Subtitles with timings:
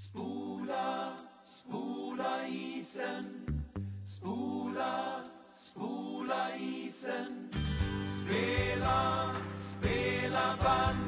[0.00, 1.14] Spola,
[1.44, 3.20] spola isen.
[4.02, 5.22] Spola,
[5.54, 7.28] spola isen.
[8.08, 10.99] Spela, spela band.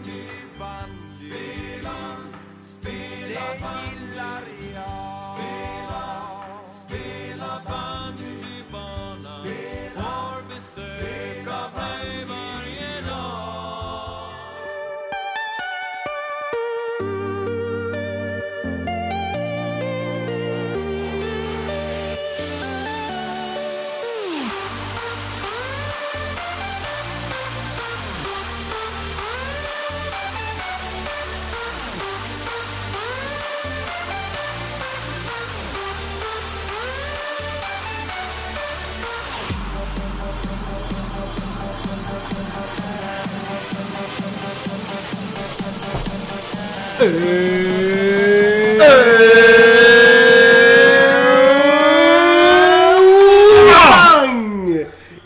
[47.02, 47.10] Pang!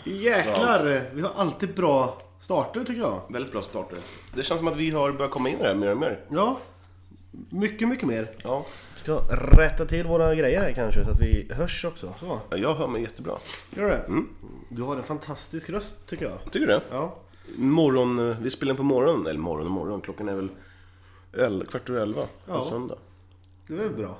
[0.03, 1.01] Jäklar!
[1.13, 3.21] Vi har alltid bra starter tycker jag.
[3.29, 3.97] Väldigt bra starter.
[4.35, 6.19] Det känns som att vi har börjat komma in i det här mer och mer.
[6.29, 6.57] Ja.
[7.49, 8.27] Mycket, mycket mer.
[8.43, 8.65] Ja.
[8.95, 9.19] Ska
[9.57, 12.13] rätta till våra grejer här kanske så att vi hörs också.
[12.19, 12.39] Så.
[12.55, 13.37] Jag hör mig jättebra.
[13.75, 14.05] Gör du det?
[14.69, 16.51] Du har en fantastisk röst tycker jag.
[16.51, 16.81] Tycker du det?
[16.91, 17.15] Ja.
[17.57, 20.01] Morgon, eh, vi spelar in på morgonen, eller morgon och morgon.
[20.01, 20.49] Klockan är väl
[21.37, 22.55] el, kvart över elva Ja.
[22.55, 22.97] på söndag.
[23.67, 24.19] Det är väl bra.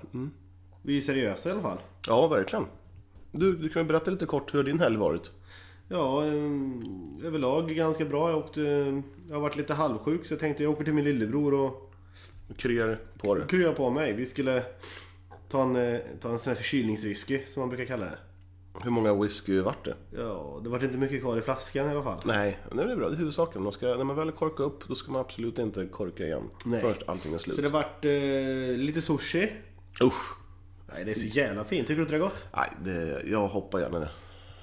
[0.81, 1.77] Vi är seriösa i alla fall.
[2.07, 2.65] Ja, verkligen.
[3.31, 5.31] Du, du kan ju berätta lite kort hur din helg varit.
[5.89, 6.33] Ja, eh,
[7.23, 8.29] överlag ganska bra.
[8.29, 8.61] Jag, åkte,
[9.29, 11.91] jag har varit lite halvsjuk så jag tänkte jag åker till min lillebror och
[12.57, 13.45] Kryar på det.
[13.47, 14.13] kryar på mig.
[14.13, 14.63] Vi skulle
[15.49, 18.17] ta en, eh, ta en sån här förkylningswhisky som man brukar kalla det.
[18.83, 19.95] Hur många whisky vart det?
[20.11, 22.19] Ja, det var inte mycket kvar i flaskan i alla fall.
[22.25, 23.09] Nej, det är bra.
[23.09, 23.63] Det är huvudsaken.
[23.63, 26.43] Man ska, när man väl korkar upp, då ska man absolut inte korka igen.
[26.65, 26.79] Nej.
[26.81, 27.55] Först allting är slut.
[27.55, 28.11] Så det vart eh,
[28.77, 29.51] lite sushi.
[30.03, 30.37] Usch!
[30.93, 31.87] Nej, det är så jävla fint.
[31.87, 32.45] Tycker du inte det är gott?
[32.55, 34.09] Nej, det, jag hoppar gärna det.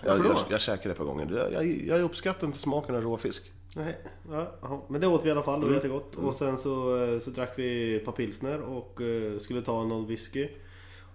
[0.04, 1.50] Jag, jag, jag käkar det ett par gånger.
[1.52, 3.52] Jag, jag, jag uppskattar inte smaken av råfisk.
[3.76, 3.98] Nej,
[4.30, 5.60] ja, men det åt vi i alla fall.
[5.60, 5.74] Det var Mm.
[5.76, 6.16] jättegott.
[6.16, 10.06] Och sen så, eh, så drack vi ett par pilsner och eh, skulle ta någon
[10.06, 10.48] whisky.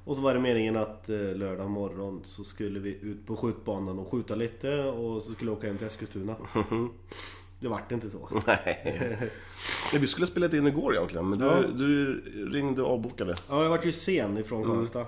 [0.03, 3.99] Och så var det meningen att eh, lördag morgon så skulle vi ut på skjutbanan
[3.99, 6.35] och skjuta lite och så skulle vi åka hem till Eskilstuna.
[7.61, 8.29] Det vart inte så.
[8.47, 9.29] Nej.
[9.93, 11.61] Vi skulle ha spelat in igår egentligen, men du, Ja.
[11.75, 12.21] du
[12.51, 13.35] ringde och avbokade.
[13.49, 15.05] Ja, jag vart ju sen ifrån Karlstad.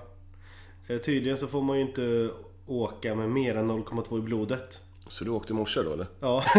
[0.87, 2.29] Eh, Tydligen så får man ju inte
[2.65, 4.79] åka med mer än 0,2 i blodet.
[5.07, 6.07] Så du åkte i morse då eller?
[6.19, 6.43] Ja.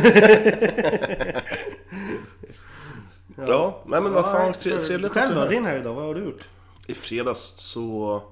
[3.36, 5.46] Ja, nej men vad fan, tre- trevligt Själv då?
[5.48, 6.48] Din här idag, vad har du gjort?
[6.92, 8.22] I fredags så...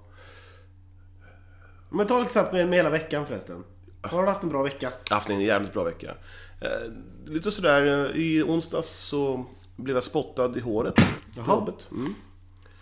[1.89, 3.65] Men ta lite snabbt med, med hela veckan förresten.
[4.03, 4.93] Har du haft en bra vecka?
[5.05, 6.15] Jag har haft en jävligt bra vecka.
[6.61, 6.93] Eh,
[7.27, 9.45] lite sådär, eh, i onsdags så
[9.77, 10.95] blev jag spottad i håret.
[10.95, 11.51] på.
[11.51, 11.89] Jobbet.
[11.91, 12.15] Mm.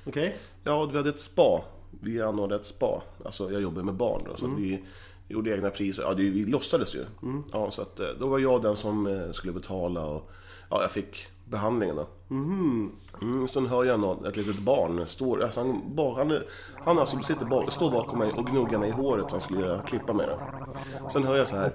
[0.04, 0.36] Okej.
[0.64, 1.64] Ja, vi hade ett spa.
[2.00, 3.02] Vi anordnade ett spa.
[3.24, 4.56] Alltså jag jobbar med barn då, så Mm.
[4.62, 4.84] vi
[5.28, 6.02] gjorde egna priser.
[6.02, 7.04] Ja, vi låtsades ju.
[7.52, 10.30] Ja, så att, eh, då var jag den som eh, skulle betala och
[10.70, 12.06] ja, jag fick behandlingen då.
[12.30, 16.38] Mm, sen hör jag någon, ett litet barn står, alltså han, ba- han,
[16.84, 19.82] han alltså sitter bak, står bakom mig och gnuggar mig i håret han skulle göra,
[19.82, 21.08] klippa mig då.
[21.12, 21.72] Sen hör jag så här.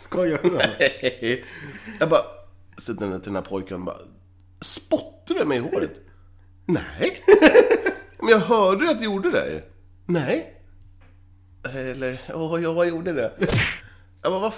[0.00, 1.42] Skojar du med
[2.00, 2.22] jag bara,
[2.86, 3.96] den, till den här pojken bara,
[4.60, 5.92] spottar du mig i håret?
[6.66, 7.24] Nej.
[8.18, 9.62] Men jag hörde att du gjorde det.
[10.06, 10.58] Nej.
[11.74, 13.32] Eller, ja, jag gjorde det.
[14.22, 14.52] Jag bara, vad,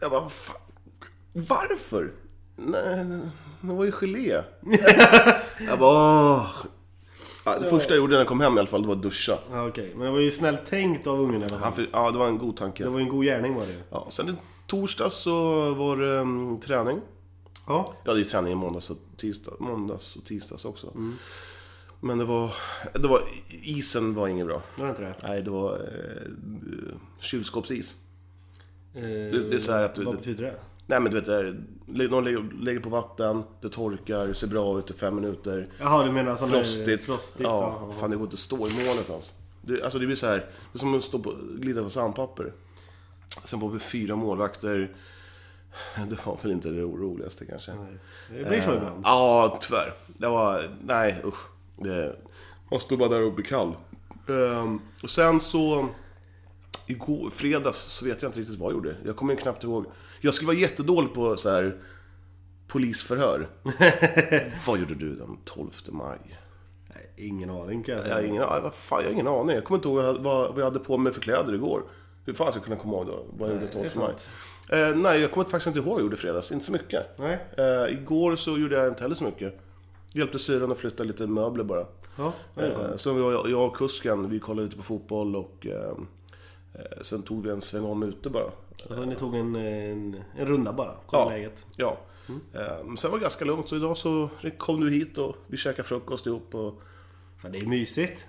[0.00, 0.56] jag bara, vad fan?
[1.32, 2.12] Varför?
[2.56, 3.04] Nej,
[3.60, 4.28] det var ju gelé.
[5.68, 6.46] jag bara, åh.
[7.44, 9.02] Ja, det första jag gjorde när jag kom hem i alla fall, det var att
[9.02, 9.38] duscha.
[9.52, 9.92] Ja, okej.
[9.96, 11.58] Men det var ju snällt tänkt av ungen i alla fall.
[11.62, 12.84] Han fick, ja, det var en god tanke.
[12.84, 13.80] Det var ju en god gärning var det ju.
[13.90, 14.34] Ja, sen i
[14.66, 15.34] torsdags så
[15.74, 17.00] var det um, träning.
[17.66, 17.94] Ja.
[18.04, 20.92] Jag hade ju träning i måndags och, tisdag, måndags och tisdags också.
[22.00, 22.52] Men det var,
[22.94, 23.20] det var...
[23.62, 24.62] Isen var inget bra.
[24.76, 25.14] Det var inte det?
[25.22, 27.96] Nej, det var eh, kylskåpsis.
[28.94, 30.54] Eh, det är så här att du- Vad det- betyder det?
[30.90, 31.54] Nej men du vet,
[32.10, 32.24] någon
[32.64, 35.68] lägger, på vatten, det torkar, ser bra ut i fem minuter.
[35.78, 37.04] Jaha, du menar där- Frostigt.
[37.04, 37.92] frostigt ja, ja.
[37.92, 39.34] fan det går inte att stå i molnet ens.
[39.62, 42.52] Det, alltså det blir så här, det är som att stå på, glida på sandpapper.
[43.44, 44.96] Sen var vi fyra målvakter.
[46.08, 47.72] Det var väl inte det roligaste kanske.
[48.30, 49.00] Det blir så Eh, ibland.
[49.04, 49.92] Ja, tyvärr.
[50.06, 50.62] Det var...
[50.84, 51.46] Nej, usch.
[51.76, 52.16] Det,
[52.70, 53.72] man stod bara där och blev kall.
[54.28, 55.88] Ehm, och sen så...
[56.86, 58.96] Igår, fredags, så vet jag inte riktigt vad jag gjorde.
[59.04, 59.84] Jag kommer ju knappt ihåg.
[60.20, 61.76] Jag skulle vara jättedålig på så här
[62.66, 63.48] polisförhör.
[64.66, 66.18] vad gjorde du den 12 maj?
[66.94, 68.28] Nej, ingen aning kan jag Jag har säga.
[68.28, 69.54] ingen, vad fan, jag har ingen aning.
[69.54, 71.82] Jag kommer inte ihåg vad, vad, jag hade på mig för kläder igår.
[72.24, 73.24] Hur fan ska jag kunna komma ihåg då?
[73.38, 74.14] Vad jag gjorde 12 det är maj?
[74.14, 74.26] sant.
[74.96, 76.52] Eh, nej, jag kommer faktiskt inte ihåg vad jag gjorde i fredags.
[76.52, 77.18] Inte så mycket.
[77.18, 77.38] Nej.
[77.56, 79.60] Eh, igår så gjorde jag inte heller så mycket.
[80.12, 81.86] Hjälpte syrran att flytta lite möbler bara.
[82.16, 85.92] Ja, Eh, var jag, jag och kusken, vi kollade lite på fotboll och eh, eh,
[87.02, 88.50] sen tog vi en sväng om ute bara.
[88.90, 91.30] Alltså, ni tog en, en, en runda bara, kolla Ja.
[91.30, 91.66] läget.
[91.76, 91.96] Ja.
[92.54, 94.28] Eh, men sen var det ganska lugnt, så idag så
[94.58, 96.74] kom du hit och vi käkade frukost ihop och...
[97.42, 98.26] Fan, det är mysigt.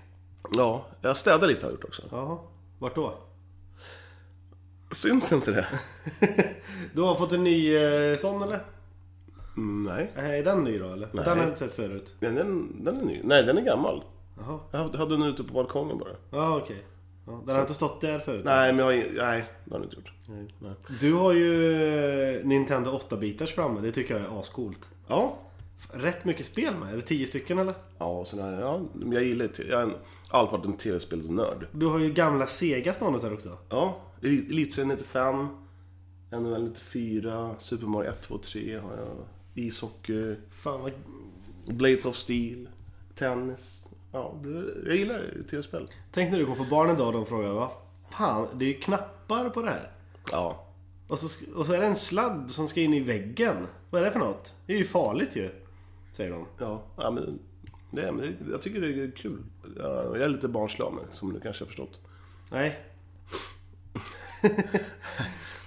[0.56, 2.02] Ja, jag städade lite har jag gjort också.
[2.10, 2.38] Jaha,
[2.78, 3.14] vart då?
[4.90, 5.66] Syns inte det?
[6.94, 8.60] Du har fått en ny eh, sån eller?
[9.56, 10.10] Mm, Nej.
[10.16, 11.08] Eh, Är den ny då eller?
[11.12, 11.24] Nej.
[11.24, 12.14] Den har jag inte sett förut.
[12.20, 13.20] Den, den, den är ny.
[13.24, 14.04] Nej, den är gammal.
[14.38, 16.10] Jaha, Jag hade- den ute på balkongen bara.
[16.30, 16.84] ja okej.
[17.26, 18.44] Ja, den har inte stått där förut?
[18.44, 20.12] Nej, men jag Nej, det har den inte gjort.
[20.28, 20.54] Nej.
[20.58, 20.72] Nej.
[21.00, 21.74] Du har ju
[22.38, 24.88] eh, Nintendo 8-bitars framme, det tycker jag är ascoolt.
[25.08, 25.38] Ja.
[25.92, 27.74] Rätt mycket spel med, är det 10 stycken eller?
[27.98, 28.80] Ja, så där, ja,
[29.12, 29.62] jag gillar det.
[29.68, 29.90] Jag har
[30.28, 31.66] alltid varit en tv-spelsnörd.
[31.72, 33.58] Du har ju gamla Sega stående där också.
[33.68, 35.48] Ja, Elit- Elitserien 95,
[36.30, 39.08] NHL 94, Super Mario 1, 2, 3 har jag.
[39.54, 40.92] Ishockey, Fan vad...
[41.66, 42.68] Blades of Steel,
[43.14, 43.88] tennis.
[44.12, 44.34] Ja,
[44.86, 45.86] jag gillar tv-spel.
[46.12, 47.68] Tänk när du kommer få barn en dag och de frågar vad
[48.10, 49.90] fan, det är ju knappar på det här.
[50.30, 50.66] Ja.
[51.08, 53.66] Och så, och så är det en sladd som ska in i väggen.
[53.90, 54.54] Vad är det för något?
[54.66, 55.50] Det är ju farligt ju.
[56.12, 56.46] Säger de.
[56.58, 57.38] Ja, ja men,
[57.90, 59.38] det, men det, jag tycker det är kul.
[59.76, 61.98] Ja, Jag är lite barnslagen, som du kanske har förstått.
[62.50, 62.78] Nej.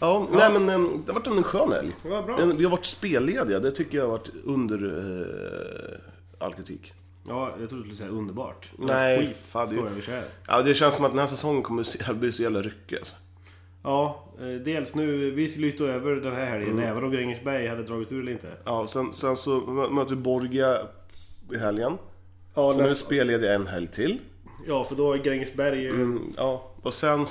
[0.02, 1.92] Ja, nej men eh, det har varit en skön helg.
[2.04, 2.40] Det bra.
[2.42, 6.94] En- Vi har varit spellediga, det tycker jag har varit under eh, all kritik.
[7.28, 8.72] Ja, jag trodde du skulle säga underbart.
[8.78, 10.24] Nej, Skit, fan, det-.
[10.48, 13.16] Ja, det känns som att den här säsongen kommer att bli så jävla ryckig alltså.
[13.84, 16.84] Ja, eh, dels nu, vi stå över den här helgen Mm.
[16.90, 18.52] även om Grängesberg hade dragit ur eller inte.
[18.66, 20.78] Ja, sen, sen så mö- möter vi Borgia
[21.54, 21.98] i helgen.
[22.56, 24.20] Ja, Sen är vi nästa- spellediga en helg till.
[24.68, 25.88] ja för då är Grängesberg...
[25.88, 27.26] eh, Mm, ja, och sen,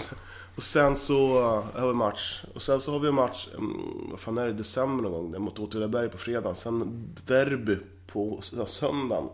[0.56, 2.44] och sen så uh, har vi match.
[2.54, 3.70] Och sen så har vi en match, mm,
[4.10, 6.54] vad fan är det, december någon gång, mot Åtvidaberg på fredagen.
[6.54, 9.28] Sen derby på söndagen.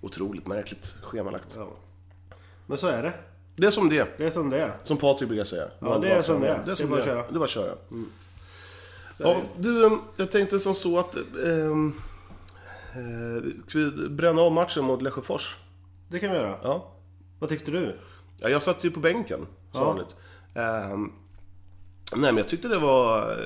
[0.00, 1.54] Otroligt märkligt schemalagt.
[1.58, 1.68] Ja.
[2.66, 3.12] Men så är det.
[3.56, 4.08] Det är som det.
[4.18, 4.72] Det är som det är.
[4.84, 5.68] Som Patrik brukar säga.
[5.78, 6.62] Ja, det är som det är.
[6.64, 7.32] Det är som Det är det är.
[7.32, 7.74] bara att köra.
[9.18, 11.16] Ja, du, eh, jag tänkte som så att...
[11.16, 11.92] ehm,
[12.92, 15.56] eh, ska vi bränna av matchen mot Lesjöfors?
[16.08, 16.58] Det kan vi göra.
[16.62, 16.92] Ja.
[17.38, 17.96] Vad tyckte du?
[18.38, 20.16] Ja, jag satt ju på bänken, som vanligt.
[20.54, 21.12] Ehm,
[22.12, 23.36] nej, men jag tyckte det var eh,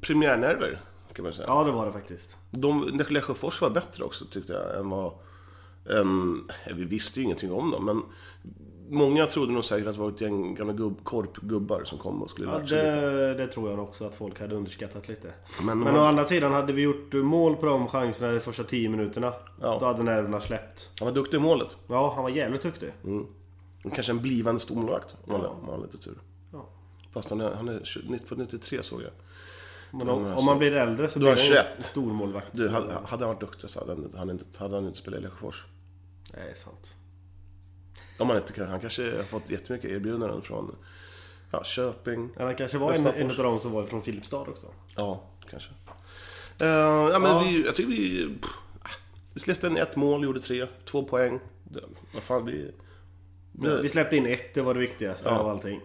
[0.00, 0.80] premiärnerver,
[1.12, 1.48] kan man säga.
[1.48, 2.36] Ja, det var det faktiskt.
[2.50, 5.12] De, Lesjöfors var bättre också, tyckte jag, än vad...
[5.90, 8.02] Eh, vi visste ju ingenting om dem, men...
[8.90, 12.30] Många trodde nog säkert att det var ett gäng gamla gubb, korpgubbar som kom och
[12.30, 13.00] skulle Ja, matcha lite.
[13.00, 15.32] det, det tror jag också att folk hade underskattat lite.
[15.62, 18.88] Men, Men å andra sidan hade vi gjort mål på de chanserna de första 10
[18.88, 19.32] minuterna.
[19.60, 19.76] Ja.
[19.80, 20.90] Då hade nerverna släppt.
[20.98, 21.76] han var duktig i målet.
[21.86, 22.92] Ja, han var jävligt duktig.
[23.04, 23.26] Mm.
[23.94, 26.18] Kanske en blivande stormålvakt, om han, om han har lite tur.
[26.52, 26.68] Ja.
[27.12, 29.10] Fast han är, han är 20 född 93 såg jag.
[29.90, 31.66] Men om, Ja, om man blir äldre så blir han han ju 21.
[31.78, 32.48] stormålvakt.
[32.52, 35.20] Du, hade, han varit duktig så hade han, hade han, inte, hade han inte spelat
[35.20, 35.66] i Lesjöfors.
[36.38, 36.94] Nej, sant.
[38.18, 40.76] Om han inte kan, han kanske har fått jättemycket erbjudanden från
[41.50, 42.30] ja, Köping.
[42.38, 44.66] Han kanske var en, en av de som var från Filipstad också.
[44.96, 45.70] Ja, kanske.
[46.62, 47.42] Uh, ja, men Ja.
[47.44, 48.28] Vi, jag tycker vi...
[48.42, 48.50] Pff,
[49.34, 50.66] vi släppte in ett mål, gjorde tre.
[50.84, 51.40] Två poäng.
[51.64, 51.80] Det,
[52.14, 52.70] vad fan, vi...
[53.52, 55.80] Det, Vi släppte in ett, det var det viktigaste av allting.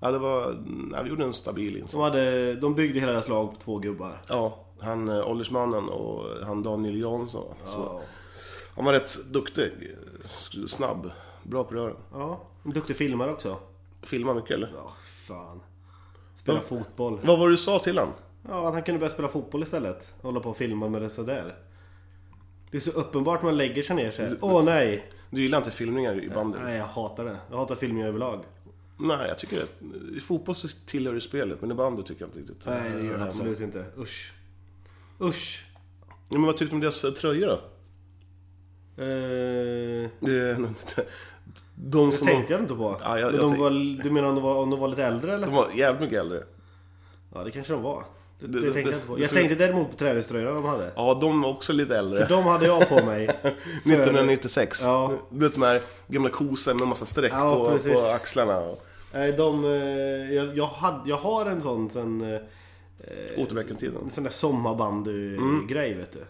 [0.00, 0.64] ja, det var...
[0.92, 1.92] Ja, vi gjorde en stabil insats.
[1.92, 4.22] De, hade, de byggde hela deras lag på två gubbar.
[4.28, 7.54] Ja, han eh, åldersmannen och han Daniel Jansson.
[7.64, 8.02] Så.
[8.78, 9.72] Han var rätt duktig.
[10.66, 11.10] Snabb.
[11.42, 11.96] Bra på rören.
[12.12, 12.40] ja.
[12.64, 13.56] En duktig filmare också.
[14.02, 14.72] Filmar mycket eller?
[14.76, 14.92] Ja,
[15.26, 15.60] fan.
[16.36, 16.62] Spela Ja.
[16.64, 17.20] fotboll.
[17.24, 18.08] Vad var det du sa till han?
[18.48, 20.12] Ja, att han kunde börja spela fotboll istället.
[20.22, 21.54] Hålla på och filma med det sådär.
[22.70, 24.38] Det är så uppenbart man lägger sig ner såhär.
[24.40, 25.10] Åh nej!
[25.30, 26.60] Du gillar inte filmningar i bandet?
[26.64, 27.36] Nej, jag hatar det.
[27.50, 28.44] Jag hatar filmningar överlag.
[28.98, 29.82] Nej, jag tycker att
[30.16, 32.66] i fotboll så tillhör det spelet, men i bandet tycker jag inte riktigt.
[32.66, 33.84] Nej, det gör det absolut inte.
[33.98, 34.32] Usch.
[35.20, 35.64] Usch.
[36.08, 37.60] Ja, men vad tyckte du om deras eh, tröjor då?
[38.98, 40.54] Eh, Det,
[41.74, 42.26] de det som...
[42.26, 42.96] tänkte jag inte på.
[43.00, 45.04] Ja, jag- Men jag de var, du menar om de var, om de var lite
[45.04, 45.46] äldre eller?
[45.46, 46.42] De var jävligt mycket äldre.
[47.34, 48.02] Ja, det kanske de var.
[48.40, 49.14] Det, Det- det, det- tänkte det- jag inte på.
[49.16, 50.92] det Jag tänkte däremot på träningströjorna de hade.
[50.96, 52.18] Ja, de var också lite äldre.
[52.26, 53.26] För de hade jag på mig.
[53.42, 54.80] För- 1996.
[54.82, 55.12] Ja.
[55.30, 57.92] Du vet de här gamla kosor med massa streck Ja, på, precis.
[57.92, 58.74] på axlarna.
[59.12, 59.64] Nej, de...
[59.64, 62.34] eh, Jag, jag, hade, jag har en sån sen...
[62.34, 62.40] eh,
[63.36, 63.96] Återbäckentiden.
[64.04, 66.24] En sån där sommarbandy-grej vet du.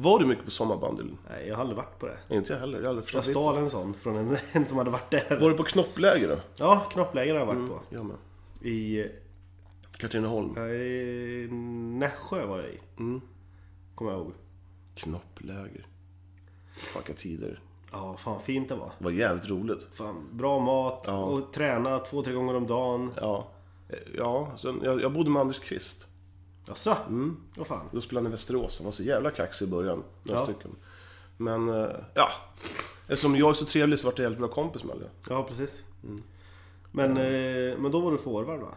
[0.00, 1.02] Var du mycket på sommarbandy?
[1.30, 2.18] Nej, jag har aldrig varit på det.
[2.36, 2.78] Inte jag heller.
[2.78, 5.40] Jag har aldrig Jag förstått stal en sån från en, en som hade varit där.
[5.40, 6.36] Var du på knoppläger då?
[6.56, 7.80] Ja, knoppläger har jag varit på.
[7.90, 8.16] Jag med.
[8.72, 9.06] I,
[9.98, 10.56] Katrineholm.
[10.56, 11.48] eh, i
[11.98, 12.78] Nässjö var jag i.
[12.98, 13.20] Mm.
[13.94, 14.32] Kommer jag ihåg.
[14.94, 15.86] Knoppläger.
[16.76, 17.60] Fucka tider.
[17.92, 18.92] Ja, fan fint det var.
[18.98, 19.86] Det var jävligt roligt.
[19.92, 21.24] Fan, bra mat Ja.
[21.24, 23.10] och träna två, tre gånger om dagen.
[23.20, 23.48] Ja.
[23.88, 26.06] Eh, Ja, sen, jag, jag bodde med Anders Kvist.
[26.68, 26.96] Jaså?
[27.08, 27.36] Mm.
[27.56, 27.88] Vad fan?
[27.92, 28.78] Då spelade han i Västerås.
[28.78, 30.02] Han var så jävla kaxig i början.
[30.22, 30.44] Några Ja.
[30.44, 30.70] stycken.
[31.36, 32.28] Men, eh, ja.
[33.08, 35.04] Eftersom jag är så trevlig så vart jag jävligt bra kompis med alla.
[35.28, 35.82] Ja, precis.
[36.92, 38.74] Men, eh, men då var du forward va?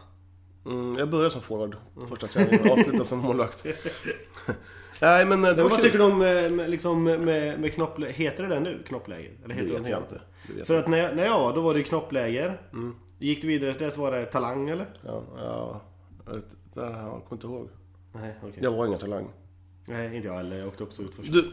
[0.66, 1.76] Mm, jag började som forward
[2.08, 3.64] första träningen och avslutade som målvakt.
[5.00, 7.20] Nej men eh, det Men vad tycker du om eh, med, liksom, med,
[7.60, 8.12] med knoppläger?
[8.14, 8.82] Heter det det nu?
[8.86, 9.32] Knoppläger?
[9.44, 10.20] Eller Det heter vet något jag inte.
[10.46, 10.82] Det vet För jag.
[10.82, 12.60] att när jag, när jag var, då var det knoppläger.
[13.18, 14.86] Gick du vidare till det så var det talang eller?
[15.06, 15.80] Ja, ja,
[16.26, 16.44] vet-
[16.74, 17.68] det här har jag kommer inte ihåg.
[18.12, 18.58] Nej, okej.
[18.62, 19.28] Jag var ingen talang.
[19.86, 20.56] Nej, inte jag heller.
[20.58, 21.32] Jag åkte också ut först.
[21.32, 21.52] Du,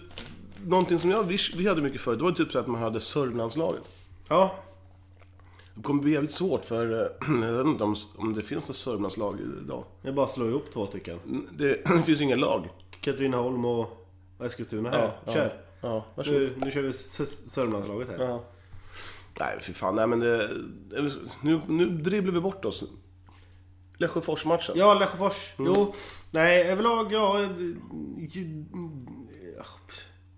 [0.66, 3.00] någonting som jag, vi, vi hade mycket förut, det var typ så att man hade
[3.00, 3.90] Sörmlandslaget.
[4.30, 4.56] Ja,
[5.76, 7.08] Det kommer bli jävligt svårt för, eh,
[7.48, 9.84] jag vet inte om, om det finns något Sörmlandslag idag.
[10.02, 11.20] jag bara slår ihop två stycken.
[11.52, 12.70] Det, det finns inga lag.
[13.02, 14.08] Katrineholm och
[14.40, 15.12] Eskilstuna här.
[15.26, 15.54] Ja, Kör!
[15.82, 16.42] Ja, varsågod.
[16.42, 18.18] Nu, nu kör vi Sörmlandslaget här.
[18.26, 18.44] Ja.
[19.40, 19.96] Nej, fy fan.
[19.96, 20.50] Nej, men det,
[21.42, 22.84] nu, nu dribblar vi bort oss.
[24.00, 24.76] Lesjöfors-matchen.
[24.78, 25.54] Ja, Lesjöfors.
[25.60, 25.74] Mm.
[25.76, 25.94] Jo.
[26.32, 27.50] Nej, överlag, ja...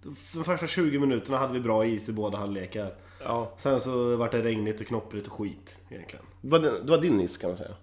[0.04, 2.94] De första 20 minuterna hade vi bra is i båda halvlekar.
[3.24, 3.54] Ja.
[3.58, 6.26] Sen så vart det regnigt och knopprigt och skit egentligen.
[6.42, 7.76] Det, var, det var din niss kan man säga.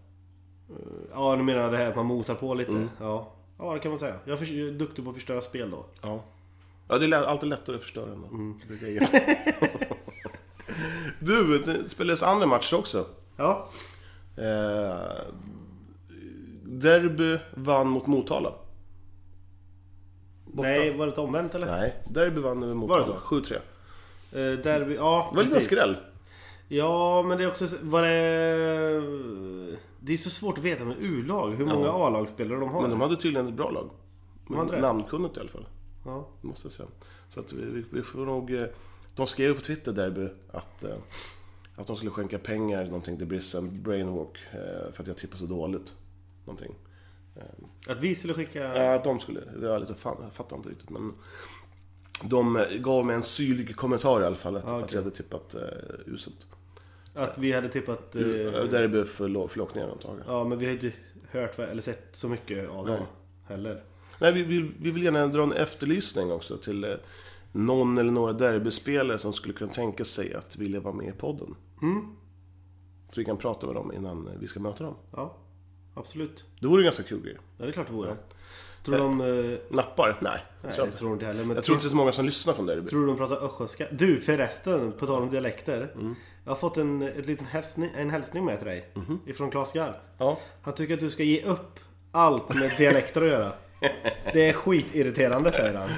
[1.12, 2.70] Ja, nu menar det här att man mosar på lite.
[2.70, 2.88] Mm.
[3.00, 3.32] Ja.
[3.58, 4.14] ja, det kan man säga.
[4.25, 5.87] Jag är, duktig på att förstöra spel då.
[6.02, 6.25] Ja.
[6.88, 8.61] Ja, det är alltid lättare att förstöra än Mm.
[11.18, 13.06] du, det spelades andra matcher också.
[13.37, 13.68] Ja.
[14.37, 15.23] Eh,
[16.80, 18.52] Derby vann mot Motala.
[20.44, 20.68] Borta.
[20.68, 21.66] Nej, var det inte omvänt eller?
[21.66, 23.20] Nej, Derby vann över Var det Motala.
[23.20, 23.54] 7-3.
[24.32, 25.97] Eh, derby, ja Det var lite en skräll.
[26.68, 27.66] Ja, men det är också...
[27.82, 28.08] Var det...
[30.00, 32.80] Det är så svårt att veta med U-lag hur många A-lagsspelare de har.
[32.80, 33.90] Men de hade tydligen ett bra lag.
[34.80, 35.66] Namnkunnigt i alla fall.
[36.04, 36.28] Ja.
[36.40, 36.88] Måste jag säga.
[37.28, 38.54] Så att vi, vi, vi får nog...
[38.54, 38.64] eh,
[39.16, 40.90] De skrev på Twitter, Derby, att, eh,
[41.76, 44.38] att de skulle skänka pengar någonting till Brissen Brainwalk.
[44.52, 45.94] eh, För att jag tippade så dåligt.
[46.49, 46.75] Någonting.
[47.88, 48.85] Att vi skulle skicka...
[48.85, 49.40] Ja, att de skulle...
[49.40, 51.12] Det var lite fan, jag fattar inte riktigt men...
[52.25, 54.57] De eh, gav mig en syrlig kommentar i alla fall.
[54.57, 54.85] Att, Ja, okej.
[54.85, 55.61] att jag hade tippat eh,
[56.07, 56.47] uselt.
[57.14, 58.14] Att vi hade tippat...
[58.17, 60.25] Eh, Derby för för lockningar antagligen.
[60.33, 60.93] ja, men vi har inte
[61.31, 63.00] hört eller sett så mycket av dem
[63.45, 63.83] heller.
[64.21, 66.90] Nej, vi, vi, vi vill gärna dra en efterlysning också till eh,
[67.52, 71.55] någon eller några derbyspelare som skulle kunna tänka sig att vilja vara med i podden.
[73.11, 74.95] Så vi kan prata med dem innan eh, vi ska möta dem.
[75.11, 75.37] Ja,
[75.99, 76.45] absolut.
[76.61, 77.37] Det vore en ganska kul grej.
[77.59, 78.17] Ja, det är klart det vore.
[78.85, 79.21] Tror du de...
[79.21, 80.17] Eh, Nappar?
[80.21, 80.99] Nej, nej, jag tror inte.
[80.99, 81.45] tror inte heller.
[81.45, 82.88] Men Jag tror inte det är så många som lyssnar från derby.
[82.88, 83.87] Tror du de pratar östgötska?
[83.90, 85.88] Du förresten, på tal om dialekter.
[86.45, 88.88] Jag har fått en, ett liten hälsning, en hälsning med till dig.
[89.26, 89.97] Ifrån Claes Garp.
[90.19, 90.38] Ja.
[90.62, 91.81] Han tycker att du ska ge upp
[92.12, 93.52] allt med dialekter att göra.
[94.33, 95.88] Det är skitirriterande säger han.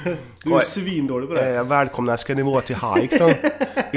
[0.45, 0.63] Du är Oj.
[0.63, 1.57] svindålig på det.
[1.57, 3.31] Eh, välkomna ska ni vara till Hike då.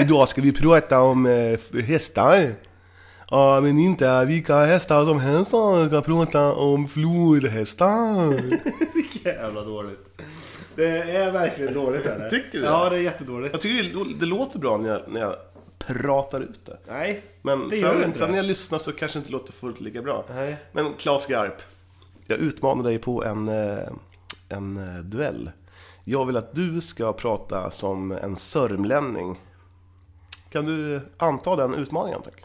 [0.02, 2.50] Idag ska vi prata om eh, hästar.
[3.34, 5.54] Ja, men inte vilka hästar som helst.
[5.54, 8.34] Vi ska prata om flodhästar.
[9.26, 10.00] Jävla dåligt.
[10.76, 12.30] Det är verkligen dåligt är det.
[12.30, 13.54] Tycker du Ja, det är jättedåligt.
[13.54, 15.36] Jag tycker det, det låter bra när jag, när jag
[15.78, 16.78] pratar ut det.
[16.88, 18.20] Nej, Men det gör det inte.
[18.20, 20.26] sen när jag lyssnar så kanske det inte låter fullt lika bra.
[20.30, 20.58] Nej.
[20.72, 21.62] Men Claes Garp,
[22.28, 23.78] jag utmanar dig på en, eh,
[24.50, 25.52] en eh, duell.
[26.04, 29.40] Jag vill att du ska prata som en sörmlänning.
[30.50, 32.44] Kan du anta den utmaningen tack?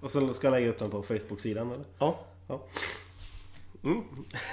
[0.00, 1.84] Och sen ska jag lägga upp den på Facebook-sidan eller?
[1.98, 2.18] Ja.
[2.48, 2.60] Ja.
[3.84, 4.02] Mm.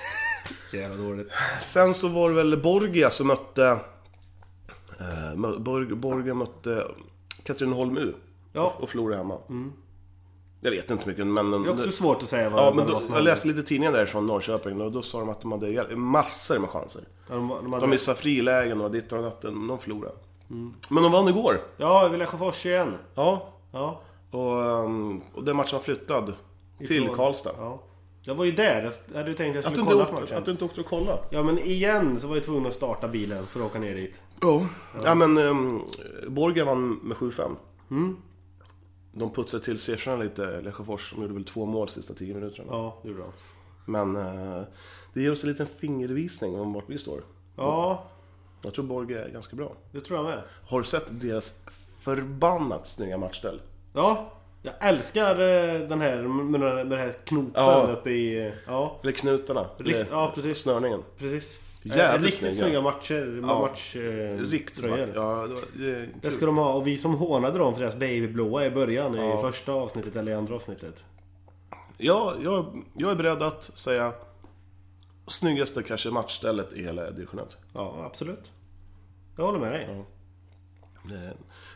[0.74, 1.31] Jävla dåligt.
[1.62, 3.79] Sen så var det väl Borgia som mötte...
[5.00, 6.88] Eh, Borg, Borgia mötte
[7.43, 8.13] Katrineholm U.
[8.53, 8.74] Ja.
[8.79, 9.38] Och förlorade hemma.
[10.62, 11.51] Jag vet inte så mycket men...
[11.51, 13.63] Det är också svårt att säga vad, Ja, men då, vad som jag läste lite
[13.63, 17.01] tidningar där från Norrköping och då sa de att de hade massor med chanser.
[17.29, 17.83] Ja, de, de hade...
[17.83, 20.15] De missade frilägen och ditt och datten, de förlorade.
[20.89, 21.62] Men de vann igår.
[21.77, 22.93] Ja, vi Lesjöfors igen.
[23.15, 23.53] Ja.
[23.71, 24.01] Ja.
[24.31, 26.33] Och, ehm, och den matchen var flyttad
[26.77, 27.51] till Ifrån- Karlstad.
[27.57, 27.81] Ja.
[28.21, 28.91] Jag var ju där.
[29.12, 30.38] Jag hade ju tänkt att jag Att du, skulle inte kolla åkte, matchen.
[30.38, 31.19] att du inte åkte och kolla?
[31.29, 34.21] Ja, men igen så var jag tvungen att starta bilen för att åka ner dit.
[34.41, 34.65] Ja.
[35.03, 35.81] Ja men um,
[36.27, 37.55] Borga vann med 7-5.
[37.91, 38.17] Mm.
[39.13, 41.13] De putsade till siffrorna lite, Lesjöfors.
[41.15, 42.67] De gjorde väl två mål sista 10 minuterna.
[42.71, 43.31] Ja, det gjorde de.
[43.86, 44.63] Men eh,
[45.13, 47.21] det ger oss en liten fingervisning om vart vi står.
[47.55, 48.03] Ja,
[48.62, 49.74] Jag tror Borga är ganska bra.
[49.91, 50.43] det tror jag med.
[50.67, 51.53] Har du sett deras
[52.00, 53.62] förbannat snygga matchställ?
[53.93, 54.31] Ja,
[54.62, 57.88] jag älskar eh, den här med den här, med den här knopen Ja.
[57.91, 58.53] uppe i...
[58.67, 59.65] Ja, Eller knutarna?
[59.77, 60.58] Rikt- eller ja, precis.
[60.58, 61.03] snörningen?
[61.17, 61.60] precis.
[61.84, 62.55] Jävligt Eh, Riktigt snygga.
[62.63, 63.39] snygga matcher.
[63.48, 63.60] Ja.
[63.62, 64.86] Match, eh, Riktigt.
[64.86, 66.74] Ja, det, var, det ska de ha.
[66.74, 69.39] Och vi som hånade dem för deras babyblåa i början Ja.
[69.39, 71.03] i första avsnittet eller i andra avsnittet.
[71.98, 74.13] Ja, jag, jag är beredd att säga
[75.27, 77.58] snyggaste kanske matchstället i hela division 1.
[77.74, 78.51] Ja, absolut.
[79.38, 79.88] Jag håller med dig.
[79.89, 80.05] Ja.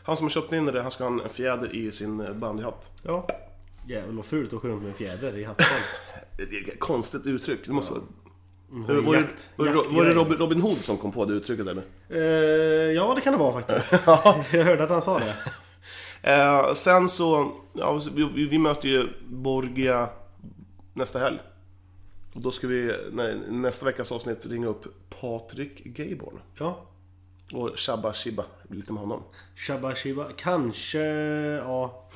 [0.06, 2.90] Han som har köpt in det, han ska ha en fjäder i sin eh, bandyhatt.
[3.02, 3.26] Ja.
[3.88, 5.66] Jävlar vad fult att åka runt med en fjäder i hatten.
[6.36, 7.60] Det är ett konstigt uttryck.
[7.66, 8.02] Det måste vara...
[8.68, 9.96] Var, det- var, jakt- det- var, det- jaktgrej.
[9.96, 11.82] var det Robin, Robin Hood som kom på det uttrycket eller?
[12.08, 13.92] Eh, ja, det kan det vara faktiskt.
[14.52, 15.34] Jag hörde att han sa det.
[16.26, 20.08] Eh, sen så, ja, vi, vi, vi möter ju Borgia
[20.94, 21.38] nästa helg.
[22.34, 24.84] Och då ska vi nej, nästa veckas avsnitt ringa upp
[25.20, 26.40] Patrik Gayborn.
[26.58, 26.80] Ja.
[27.52, 29.22] Och Shabba Shiba, lite med honom.
[29.56, 30.26] Shabba Shiba.
[30.36, 30.98] Kanske,
[31.58, 32.08] ja.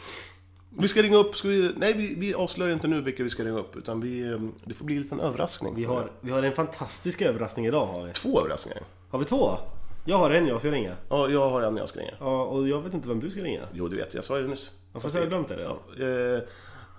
[0.70, 3.44] Vi ska ringa upp, ska vi, nej vi, vi avslöjar inte nu vilka vi ska
[3.44, 3.76] ringa upp.
[3.76, 5.75] Utan vi, eh, det får bli en liten överraskning.
[5.75, 8.12] Vi har, vi har en fantastisk överraskning idag har vi.
[8.12, 8.82] Två överraskningar.
[9.11, 9.58] Har vi två?
[10.04, 10.97] Jag har en jag ska ringa.
[11.08, 12.14] Ja, jag har en jag ska ringa.
[12.20, 13.62] Ja, och jag vet inte vem du ska ringa.
[13.73, 14.70] Jo, du vet, jag sa det nyss.
[14.92, 15.76] Ja, fast jag har glömt det redan.
[16.00, 16.42] Eh,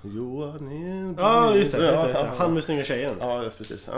[0.02, 1.78] Johan är- Ja, just det.
[1.92, 2.12] Just det.
[2.12, 3.16] Ja, Han med snygga tjejen.
[3.20, 3.90] Ja, precis.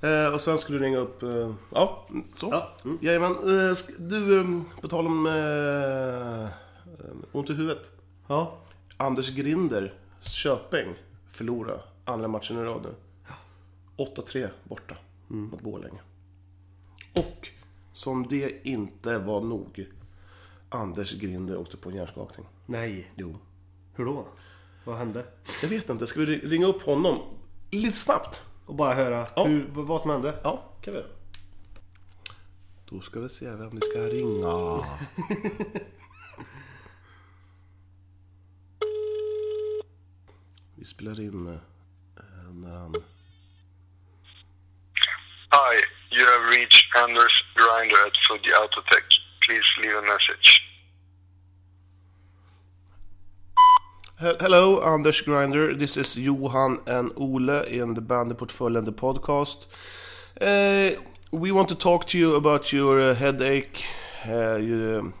[0.00, 0.08] Ja.
[0.08, 1.22] Eh, och sen skulle du ringa upp...
[1.22, 2.06] Eh, ja,
[2.36, 2.48] så.
[2.50, 2.72] Ja.
[2.84, 2.98] Mm.
[3.02, 3.32] Jajamän.
[3.32, 4.46] Eh, du, eh,
[4.80, 5.26] på tal om
[7.32, 7.90] ont i huvudet.
[8.28, 8.58] Ja.
[8.96, 10.94] Anders Grinder, Köping,
[11.30, 12.94] förlora andra matchen i rad nu.
[13.96, 14.96] 8-3 borta
[15.28, 16.00] mot Borlänge.
[17.16, 17.48] Och
[17.92, 19.86] som det inte var nog.
[20.68, 22.46] Anders Grinder åkte på en hjärnskakning.
[22.66, 23.12] Nej.
[23.16, 23.36] Jo.
[23.94, 24.24] Hur då?
[24.84, 25.24] Vad hände?
[25.62, 27.38] Jag vet inte, ska vi ri- ringa upp honom
[27.70, 28.42] lite snabbt?
[28.66, 29.44] Och bara höra Ja.
[29.44, 30.40] hur, vad- vad som hände?
[30.44, 30.62] Ja.
[30.80, 31.08] Kan vi göra.
[32.90, 34.84] Då ska vi se vem vi ska ringa.
[40.74, 41.54] vi spelar in eh,
[42.54, 42.94] när han...
[45.52, 45.74] Hi,
[46.16, 49.08] you have reached Anders Grinder at Fuji Autotech.
[49.46, 50.61] Please leave a message.
[54.22, 55.74] Hello, Anders Grinder.
[55.74, 59.66] This is Johan and Ole in the Bandyportföljen, the podcast.
[60.40, 61.02] Uh,
[61.32, 63.84] we want to talk to you about your uh, headache
[64.28, 65.14] uh, you um,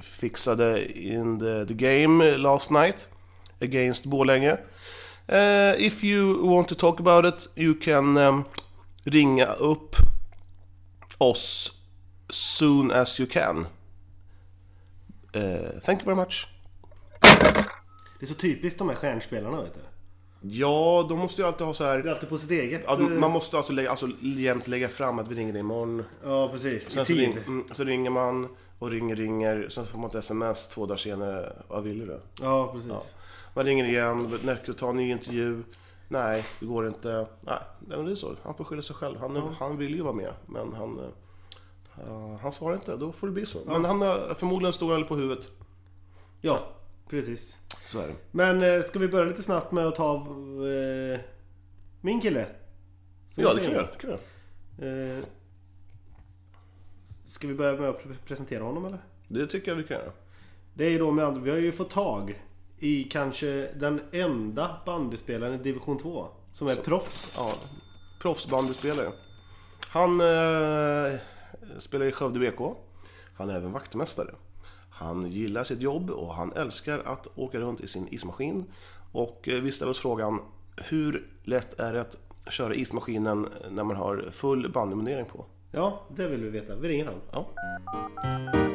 [0.00, 3.08] fixade in the, the game last night
[3.60, 4.60] against Borlänge.
[5.28, 8.46] Uh, if you want to talk about it, you can um,
[9.04, 9.96] ringa upp
[11.18, 11.72] oss
[12.30, 13.66] soon as you can.
[15.34, 16.53] Uh, thank you very much.
[18.24, 19.80] Det är så typiskt de här stjärnspelarna vet du.
[20.40, 21.98] Ja, de måste ju alltid ha så här...
[21.98, 22.82] Det är alltid på sitt eget...
[22.86, 26.04] Ja, eh, man måste alltså, lägga, alltså jämt lägga fram att vi ringer imorgon.
[26.24, 26.90] Ja, precis.
[26.90, 27.18] Sen I så, tid.
[27.18, 29.68] ring, mm, så ringer man och ringer, ringer.
[29.68, 31.52] Sen får man ett sms två dagar senare.
[31.68, 32.20] Vad vill du?
[32.40, 33.14] Ja, precis.
[33.54, 35.62] Man ringer igen, Näcker ta en ny intervju.
[36.08, 37.26] Nej, det går inte.
[37.40, 38.36] Nej, men det är så.
[38.42, 39.18] Han får skylla sig själv.
[39.20, 40.98] Han, han vill ju vara med, men han...
[40.98, 41.04] eh,
[42.06, 43.58] ja, han svarar inte, då får det bli så.
[43.66, 45.50] Men han har förmodligen stor öl på huvudet.
[46.40, 46.60] Ja,
[47.20, 47.58] precis.
[47.84, 48.14] Så är det.
[48.30, 51.20] Men eh, ska vi börja lite snabbt med att ta eh,
[52.00, 52.46] min kille?
[53.30, 53.88] Som Ja, det kan vi göra.
[53.92, 54.10] det kan
[54.78, 55.16] vi göra.
[55.18, 55.24] Eh,
[57.26, 58.98] ska vi börja med att pre- presentera honom eller?
[59.28, 60.12] Det tycker jag vi kan göra.
[60.74, 62.42] Det är ju då med andra, vi har ju fått tag
[62.78, 67.34] i kanske den enda bandyspelaren i division 2 som är proffs.
[67.36, 67.52] Ja,
[68.20, 69.12] proffsbandyspelare.
[69.88, 71.18] Han eh,
[71.78, 72.60] spelar i Skövde BK.
[73.36, 74.34] Han är även vaktmästare.
[74.94, 78.64] Han gillar sitt jobb och han älskar att åka runt i sin ismaskin.
[79.12, 80.40] Och eh, vi ställer oss frågan,
[80.76, 82.16] hur lätt är det att
[82.50, 85.44] köra ismaskinen när man har full bandymundering på?
[85.72, 86.76] Ja, det vill vi veta.
[86.76, 87.20] Vi ringer han.
[87.32, 88.73] Ja.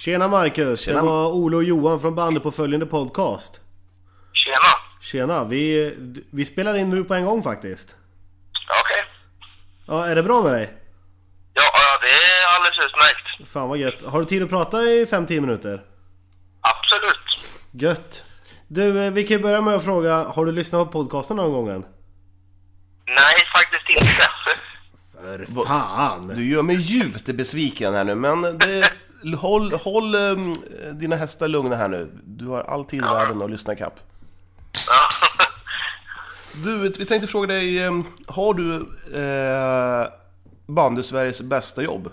[0.00, 0.80] Tjena Marcus!
[0.80, 1.00] Tjena.
[1.00, 3.60] Det var Ole och Johan från Bandyportföljande podcast.
[4.32, 4.56] Tjena.
[5.00, 5.44] Tjena!
[5.44, 5.94] Vi,
[6.30, 7.96] vi spelar in nu på en gång faktiskt.
[8.80, 9.04] Okej.
[9.86, 10.74] Ja, är det bra med dig?
[11.54, 13.50] Ja, ja, det är alldeles utmärkt.
[13.52, 14.02] Fan vad gött.
[14.02, 15.82] Har du tid att prata i 5-10 minuter?
[16.60, 17.56] Absolut.
[17.70, 18.24] Gött!
[18.68, 21.52] Du, eh, vi kan ju börja med att fråga, har du lyssnat på podcasten någon
[21.52, 21.84] gång än?
[23.06, 24.28] Nej, faktiskt inte.
[25.54, 26.28] För fan!
[26.28, 28.90] Du gör mig djupt besviken här nu, men det,
[29.38, 30.36] håll, håll eh,
[30.92, 32.10] dina hästar lugna här nu.
[32.24, 34.00] Du har all tid i världen att lyssna ikapp.
[34.88, 35.08] Ja.
[36.64, 37.92] Du, vi tänkte fråga dig, eh,
[38.28, 38.74] har du
[39.14, 40.06] eh,
[40.66, 42.12] bandy-Sveriges bästa jobb?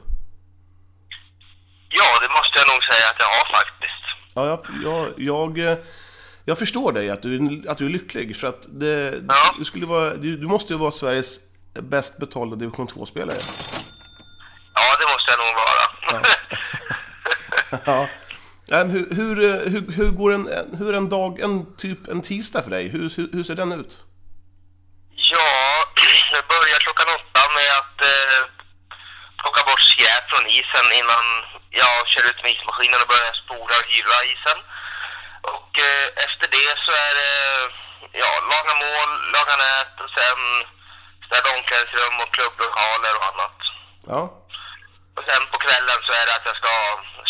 [1.90, 4.04] ja, det måste jag nog säga att jag har faktiskt.
[4.34, 5.78] Ja, jag, jag, jag, eh,
[6.46, 8.38] jag förstår dig, att du, är- att du är lycklig.
[8.38, 9.56] För att det, Ja.
[9.58, 11.40] du, skulle vara, du, du måste ju vara Sveriges
[11.74, 13.38] bäst betalda division 2-spelare.
[14.74, 16.22] Ja, det måste jag nog vara.
[16.24, 16.30] Ja.
[18.72, 22.64] Ähm, hur, hur, eh, hur, hur går en, hur en dag, en typ en tisdag
[22.64, 22.88] för dig?
[22.88, 23.98] Hur, hur, hur ser den ut?
[25.34, 25.50] ja,
[26.36, 28.42] jag börjar klockan åtta med att eh,
[29.42, 31.26] plocka bort skräp från isen innan
[31.82, 34.60] jag kör ut med ismaskinen och börjar spola och hyvla isen.
[35.56, 37.36] Och eh, efter det så är det
[38.22, 40.40] ja, laga mål, laga nät och sen
[41.30, 43.58] det omklädningsrum och klubblokaler och annat.
[44.14, 44.22] Ja.
[45.18, 46.74] Och sen på kvällen så är det att jag ska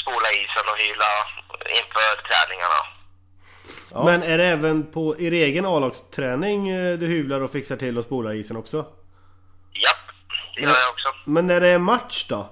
[0.02, 1.12] spola isen och hyla
[1.80, 2.82] inför träningarna.
[3.92, 4.04] Ja.
[4.04, 8.04] Men är det även på er egen A-lagsträning eh, du hyvlar och fixar till och
[8.04, 8.78] spolar isen också?
[9.84, 10.06] Japp,
[10.56, 11.10] det gör jag också.
[11.26, 12.50] Men när det är match då?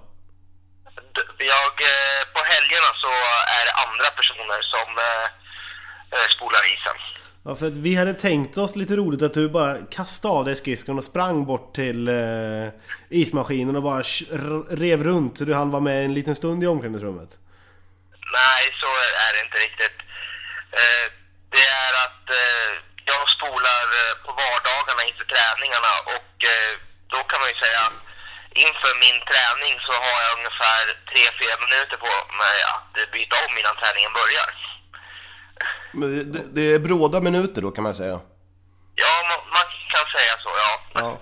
[1.37, 3.11] Jag, eh, på helgerna så
[3.57, 6.97] är det andra personer som eh, spolar isen.
[7.47, 10.55] Ja, för att vi hade tänkt oss lite roligt att du bara kastade av dig
[10.55, 12.67] skridskon och sprang bort till eh,
[13.09, 14.03] ismaskinen och bara
[14.83, 17.31] rev runt så du hann vara med en liten stund i omklädningsrummet.
[18.39, 18.89] Nej, så
[19.25, 19.97] är det inte riktigt.
[20.81, 21.05] Eh,
[21.55, 22.71] det är att eh,
[23.11, 26.71] jag spolar eh, på vardagarna inför träningarna och eh,
[27.13, 27.99] då kan man ju säga att
[28.65, 32.11] inför min träning så har jag ungefär 3-4 minuter på
[32.43, 34.49] mig att byta om innan träningen börjar.
[35.93, 38.19] Men det, det, är bråda minuter då kan man säga.
[38.95, 41.01] Ja, man, man kan säga så, ja.
[41.01, 41.21] Ja.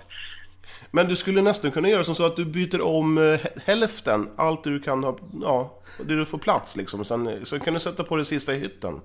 [0.92, 4.30] Men du skulle nästan kunna göra som så att du byter om eh, hä- hälften,
[4.38, 7.06] allt du kan ha, ja, det du får plats liksom.
[7.06, 9.02] Sen, sen kan du sätta på det sista i hytten.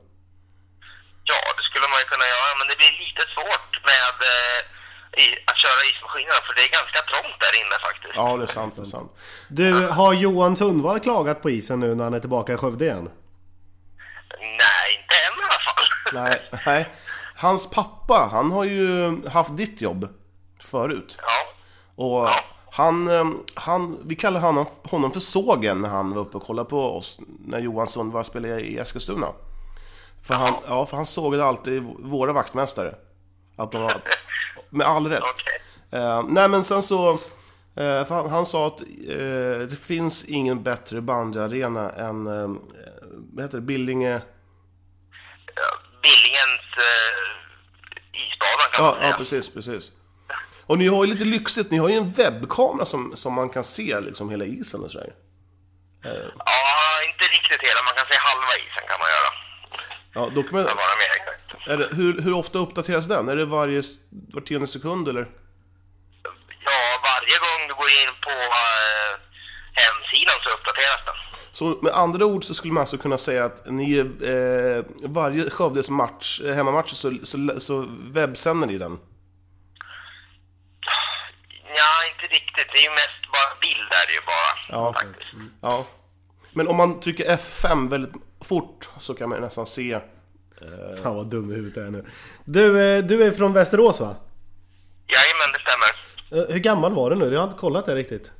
[1.25, 4.59] Ja, det skulle man ju kunna göra, men det blir lite svårt med eh,
[5.23, 8.15] i, att köra ismaskinerna för det är ganska trångt där inne faktiskt.
[8.15, 9.13] Ja, det är sant, det är sant.
[9.49, 13.11] Du, har Johan Sundvall klagat på isen nu när han är tillbaka i Skövde igen?
[14.41, 15.85] Nej, inte än i alla fall.
[16.13, 16.89] Nej, nej.
[17.37, 20.09] Hans pappa, han har ju haft ditt jobb
[20.61, 21.19] förut.
[21.23, 21.55] Ja.
[22.05, 22.29] Och
[22.71, 23.25] han, eh,
[23.55, 27.19] han, vi kallar honom, honom för Sågen när han var uppe och kollade på oss
[27.45, 29.27] när Johan Sundvall spelade i Eskilstuna.
[30.23, 32.95] För han, ja, för han sågade alltid våra vaktmästare.
[33.57, 34.03] Att de var,
[34.71, 35.23] med all rätt.
[35.23, 36.01] Okej.
[36.01, 40.63] Eh, nej men sen så, eh, för han, han sa att eh, det finns ingen
[40.63, 42.51] bättre bandyarena än, eh,
[43.35, 44.21] vad heter det, Billinge?
[46.03, 49.11] Billingens eh, isbana kan Ja, man säga.
[49.11, 49.93] ja precis, precis.
[50.67, 53.65] Och ni har ju lite lyxigt, ni har ju en webbkamera som, som man kan
[53.65, 55.13] se liksom hela isen och sådär.
[56.03, 56.11] Ja,
[57.09, 57.83] inte riktigt hela.
[57.85, 59.31] Man kan säga halva isen kan man göra.
[60.15, 61.69] Ja, då kan man, vara mer exakt.
[61.69, 63.29] är det, hur, hur ofta uppdateras den?
[63.29, 63.83] Är det varje,
[64.33, 65.27] var tionde sekund eller?
[66.65, 69.13] Ja, varje gång du går in på eh,
[69.83, 71.15] hemsidan så uppdateras den.
[71.59, 75.91] Så med andra ord så skulle man alltså kunna säga att ni, eh, varje Skövdes
[75.91, 78.99] match, eh, hemmamatch så, så, så webbsänder ni den?
[81.77, 82.67] Ja, inte riktigt.
[82.73, 84.79] Det är ju mest bara bild är det ju bara.
[84.79, 84.93] Ja.
[84.93, 85.31] faktiskt.
[85.61, 85.87] Ja.
[86.53, 90.01] Men om man trycker F5 väldigt fort så kan man ju nästan se...
[91.03, 92.05] Fan vad dum i huvudet jag är nu.
[92.45, 94.17] Du, eh, du är från Västerås va?
[95.07, 96.43] Jajamän, det stämmer.
[96.43, 97.33] Eh, Hur gammal var du nu?
[97.33, 98.33] Jag har inte kollat det riktigt.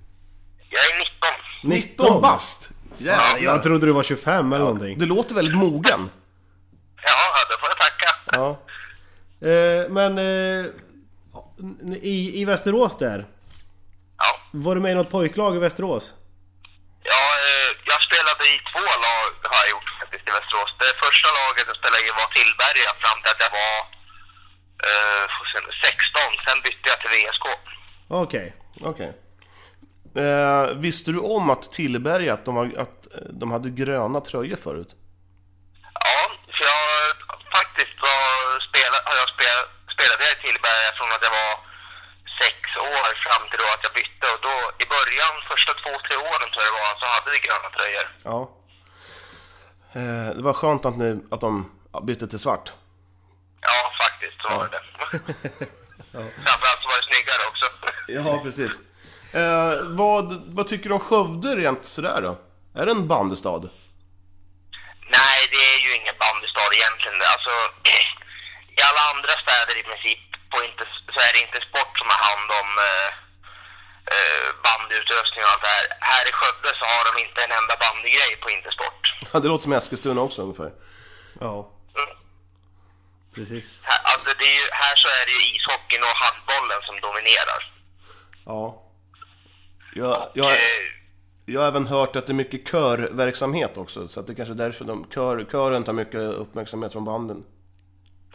[0.71, 1.99] Jag är 19.
[1.99, 2.78] 19 bast!
[2.99, 3.39] Jävlar.
[3.39, 4.99] Jag trodde du var 25 eller någonting.
[4.99, 6.11] Du låter väldigt mogen.
[7.03, 8.11] Ja, det får jag tacka.
[8.33, 8.49] Ja.
[9.49, 10.65] Eh, men eh,
[12.03, 13.27] i, i Västerås där.
[14.19, 14.31] Ja.
[14.53, 16.15] Var du med i något pojklag i Västerås?
[17.03, 20.71] Ja, eh, jag spelade i två lag har jag gjort faktiskt i Västerås.
[20.83, 23.77] Det första laget jag spelade i var Tillberga fram till att jag var
[24.87, 26.21] eh, får se nu, 16.
[26.47, 27.47] Sen bytte jag till VSK.
[28.25, 28.47] Okej.
[28.91, 29.11] Okej.
[30.23, 34.57] Eh, visste du om att Tillberga, att de, var, att eh, de hade gröna tröjor
[34.57, 34.91] förut?
[36.07, 36.21] Ja,
[36.57, 36.83] för jag
[37.59, 38.25] faktiskt var,
[38.69, 39.59] spela, har jag spel,
[39.95, 41.55] spelade jag i Tillberga från att jag var
[42.43, 42.57] sex
[42.95, 44.27] år fram till då att jag bytte.
[44.35, 44.55] Och då
[44.85, 48.07] i början, första två, tre åren tror jag det var, så hade vi gröna tröjor.
[48.31, 48.39] Ja.
[49.99, 51.53] Eh, det var skönt att, ni, att de
[52.09, 52.67] bytte till svart.
[53.69, 54.83] Ja, faktiskt så var det.
[56.47, 57.67] Framförallt så var det snyggare också.
[58.19, 58.73] Ja, precis.
[59.35, 60.25] Eh, vad,
[60.57, 62.33] vad tycker du om Skövde rent sådär då?
[62.81, 63.63] Är det en bandystad?
[65.19, 67.19] Nej, det är ju ingen bandystad egentligen.
[67.35, 67.53] Alltså,
[68.79, 70.21] i alla andra städer i princip
[70.53, 73.09] på inte, så är det inte sport som har hand om eh,
[74.15, 75.87] eh, bandyutrustning och allt det här.
[76.13, 79.03] Här i Skövde så har de inte en enda bandygrej på Intersport.
[79.33, 80.71] Ja, det låter som Eskilstuna också ungefär.
[81.47, 81.57] Ja,
[81.99, 82.11] Mm.
[83.35, 83.67] precis.
[83.83, 87.61] Här, alltså det är ju, här så är det ju ishockeyn och handbollen som dominerar.
[88.47, 88.83] Ja.
[89.95, 90.57] Jag, jag,
[91.47, 94.57] jag har även hört att det är mycket körverksamhet också, så att det kanske är
[94.57, 97.45] därför de, kör, kören tar mycket uppmärksamhet från banden.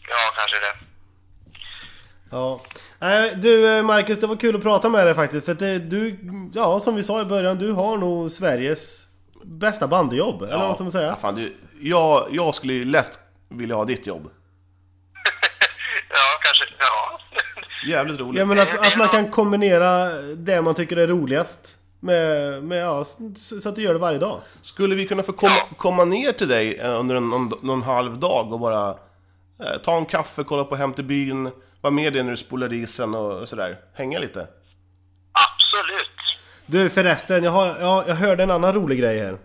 [0.10, 0.86] ja, kanske det.
[2.32, 2.62] Ja.
[3.00, 5.46] Nej, du Marcus, det var kul att prata med dig faktiskt.
[5.46, 6.20] För att det, du,
[6.54, 9.08] ja som vi sa i början, du har nog Sveriges
[9.44, 10.42] bästa bandyjobb.
[10.42, 11.16] Eller vad ska man Ja, säga?
[11.16, 14.30] fan, du, jag, jag skulle ju lätt vilja ha ditt jobb.
[16.10, 16.64] ja, kanske.
[16.80, 17.20] Ja.
[17.88, 18.40] Jävligt roligt.
[18.40, 23.06] Ja men att, att man kan kombinera det man tycker är roligast med, med ja,
[23.36, 24.42] så, att du gör det varje dag.
[24.62, 28.20] Skulle vi kunna få komma, komma ner till dig eh, under en, någon, någon halv
[28.20, 28.90] dag och bara
[29.60, 31.50] eh, ta en kaffe, kolla på Hem till byn,
[31.82, 33.78] vara med dig när du spolar isen och sådär?
[33.94, 34.48] Hänga lite?
[35.32, 36.10] Absolut.
[36.66, 39.28] Du förresten, jag, har, ja, jag hörde en annan rolig grej här.
[39.28, 39.40] Mm.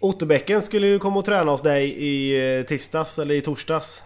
[0.00, 4.02] Otterbäcken skulle ju komma och träna hos dig i eh, tisdags eller i torsdags.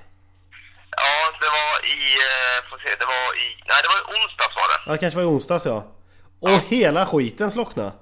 [1.40, 2.14] Ja, det var i...
[2.16, 3.62] eh, Får se, det var i...
[3.68, 4.79] Nej, det var i onsdags var det.
[4.87, 5.85] Ja, det kanske var i onsdags ja.
[6.40, 7.92] Och hela skiten slocknade.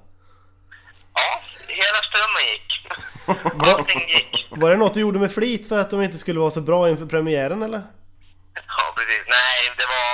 [1.13, 2.69] Ja, hela strömmen gick.
[3.77, 4.47] Allting gick.
[4.49, 6.89] Var det något du gjorde med flit för att de inte skulle vara så bra
[6.89, 7.81] inför premiären eller?
[8.53, 9.23] Ja, precis.
[9.27, 10.11] Nej, det var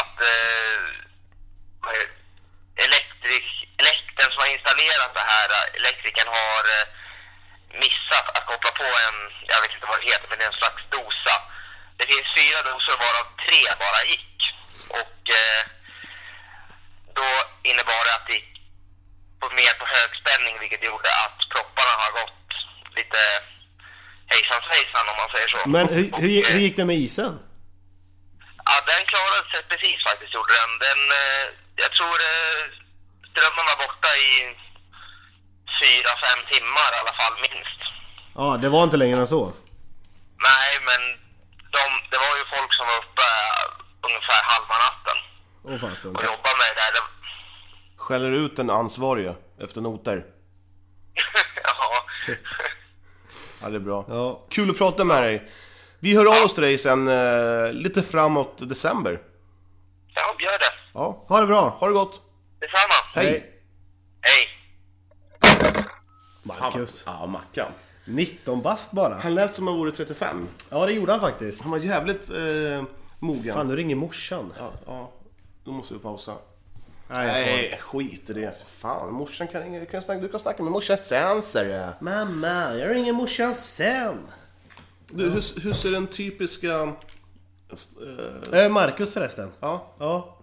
[0.00, 0.84] att eh,
[2.86, 3.46] elektrik,
[3.82, 5.48] elektern som har installerat det här,
[5.80, 6.86] elektrikern har eh,
[7.84, 9.16] missat att koppla på en,
[9.52, 11.34] jag vet inte vad det heter, men det är en slags dosa.
[11.98, 14.36] Det finns fyra dosor varav tre bara gick.
[15.00, 15.62] Och eh,
[17.18, 17.28] då
[17.70, 18.52] innebar det att det gick
[19.40, 22.48] på, mer på högspänning vilket gjorde att propparna har gått
[22.98, 23.20] lite
[24.32, 25.58] hejsan svejsan om man säger så.
[25.76, 27.32] Men hur, Och, hur, eh, hur gick det med isen?
[28.68, 30.70] Ja, den klarade sig precis faktiskt, gjorde den.
[30.86, 31.44] den eh,
[31.82, 32.62] jag tror eh,
[33.30, 34.32] strömmen var borta i
[35.80, 37.80] fyra, fem timmar i alla fall, minst.
[38.34, 39.52] Ja, det var inte längre än så.
[40.50, 41.02] Nej, men
[41.76, 43.64] de, det var ju folk som var uppe eh,
[44.08, 45.16] ungefär halva natten
[45.64, 46.16] Åh fasen.
[46.16, 47.02] och jobbade med det där.
[47.96, 50.24] Skäller ut den ansvarige efter noter.
[51.64, 52.04] ja.
[53.62, 54.04] Ja, det är bra.
[54.08, 54.46] Ja.
[54.50, 55.50] Kul att prata med dig.
[56.00, 59.20] Vi hör av oss till dig sen eh, lite framåt december.
[60.14, 60.72] ja, gör det.
[60.94, 61.60] Ja, Ha det bra!
[61.68, 62.20] ha det gott!
[62.60, 62.94] Detsamma.
[63.14, 63.54] Hej!
[64.20, 64.48] Hej.
[66.42, 67.02] Marcus.
[67.06, 67.72] Ja, Mackan.
[68.08, 69.14] 19 bast bara.
[69.14, 70.48] Han lät som han vore 35.
[70.70, 71.60] Ja, det gjorde han faktiskt.
[71.62, 72.84] Han var jävligt eh,
[73.18, 73.54] mogen.
[73.54, 74.52] Fan, nu ringer morsan.
[74.58, 75.10] Ja, ja,
[75.64, 76.34] då måste vi pausa.
[77.10, 78.54] Nej, jag Nej, skit i det.
[78.66, 79.80] Fan, morsan kan ringa.
[79.80, 82.04] Du kan snacka, du kan snacka med morsan sen, ser du.
[82.04, 84.18] Mamma, jag ringer morsan sen.
[85.10, 86.92] Du, hur, hur ser den typiska...
[88.52, 89.50] Eh, Eh, Marcus förresten.
[89.60, 90.34] ja, Ja.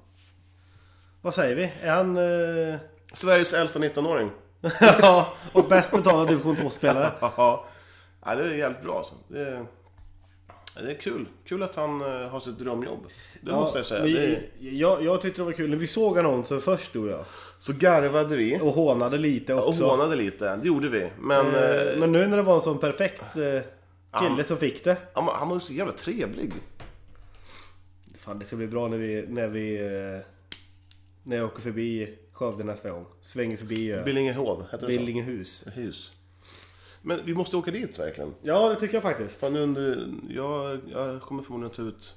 [1.21, 1.71] Vad säger vi?
[1.81, 2.17] Är han...
[2.17, 2.79] Eh...
[3.13, 4.31] Sveriges äldsta 19-åring.
[5.01, 7.11] Ja, och bäst betalad division 2-spelare.
[7.21, 7.65] Ja,
[8.25, 9.13] ja, det är jävligt bra alltså.
[9.27, 9.65] Det är,
[10.75, 11.25] ja, det är kul.
[11.45, 12.99] Kul att han eh, har sitt drömjobb.
[13.41, 14.03] Det måste jag säga.
[14.03, 17.07] Det är, jag, jag tyckte det var kul när vi såg annonsen först du och
[17.09, 17.25] jag.
[17.59, 18.59] så garvade vi.
[18.61, 19.85] Och hånade lite Och också.
[19.87, 20.55] hånade lite.
[20.55, 21.09] Det gjorde vi.
[21.19, 24.83] Men, Eh, eh, Men nu när det var en sån perfekt eh, kille som fick
[24.83, 24.97] det.
[25.13, 26.51] han, han var ju så jävla trevlig.
[28.19, 29.25] Fan det ska bli bra när vi...
[29.27, 29.75] När vi...
[29.75, 30.25] Eh,
[31.23, 33.05] när jag åker förbi Skövde nästa gång.
[33.21, 34.87] Svänger förbi eh, Billingehov, heter det så?
[34.87, 35.63] Billingehus.
[35.73, 36.11] Hus.
[37.01, 38.33] Men vi måste åka dit verkligen.
[38.41, 39.39] Ja det tycker jag faktiskt.
[39.39, 42.15] Fan, under, jag, jag kommer förmodligen ta ut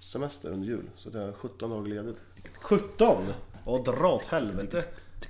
[0.00, 0.90] semester under jul.
[0.96, 2.16] Så det är 17 dagar ledigt.
[2.60, 3.16] 17?
[3.64, 4.84] Och dra åt helvete.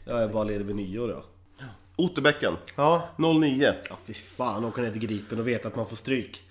[0.05, 1.25] Jag är bara ledig vid nyår ja.
[1.97, 3.09] Otterbäcken, Ja.
[3.19, 3.75] 09.
[3.89, 6.43] Ja fy fan, åka ner till Gripen och veta att man får stryk.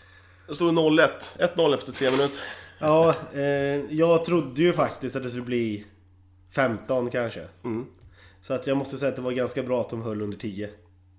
[0.48, 1.38] Det står 01.
[1.56, 2.42] 1-0 efter 3 minuter.
[2.80, 3.42] Ja, eh,
[3.96, 5.86] jag trodde ju faktiskt att det skulle bli
[6.58, 7.42] 15 kanske.
[8.42, 10.70] Så att jag måste säga att det var ganska bra att de höll under 10.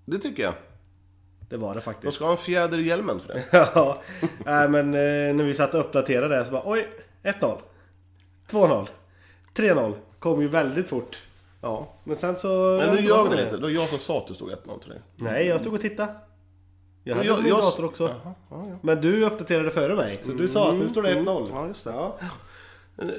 [0.05, 0.53] Det tycker jag.
[1.49, 2.13] Det var det De faktiskt.
[2.15, 3.43] ska ha en fjäder i hjälmen för det.
[3.75, 4.01] ja,
[4.45, 6.87] nej, men eh, när vi satt och uppdaterade det så bara oj,
[7.23, 7.57] 1-0.
[8.49, 8.87] 2-0.
[9.55, 9.93] 3-0.
[10.19, 11.19] Kom ju väldigt fort.
[11.61, 11.93] Ja.
[12.03, 12.47] Men sen så...
[12.79, 13.55] Men ja, nu gör vi det inte.
[13.55, 14.99] Det var jag som sa att det stod 1-0 till dig.
[15.15, 16.13] Nej, jag stod och tittade.
[17.03, 18.03] Jag hade jag- min jag- dator också.
[18.03, 18.77] Jaha, ja, ja.
[18.81, 20.21] Men du uppdaterade före mig.
[20.25, 21.49] Så du sa att nu står det 1-0.
[21.53, 22.11] Ja, just det.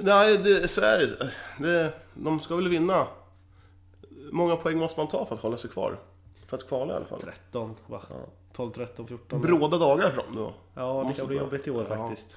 [0.03, 1.31] Nej, det, så är det.
[1.69, 1.93] det.
[2.15, 3.07] De ska väl vinna.
[4.33, 5.99] Många poäng måste man ta för att hålla sig kvar?
[6.47, 7.21] För att kvala i alla fall.
[7.21, 8.03] 13 va?
[8.53, 9.41] 12, 13, 14.
[9.41, 10.55] Bråda dagar för dem då.
[10.75, 11.97] Ja, det kan bli jobbigt i år Ja.
[11.97, 12.29] faktiskt.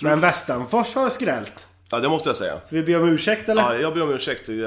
[0.00, 1.66] Men Västanfors har skrällt.
[1.90, 2.60] Ja, det måste jag säga.
[2.64, 3.62] Så vi ber om ursäkt eller?
[3.62, 4.58] Ja, jag ber om ursäkt till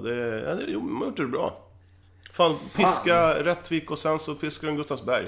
[0.00, 1.58] det, ja, det, jo, de har gjort det bra.
[2.32, 5.26] Fan, piska Rättvik och sen så piskar de Gustavsberg.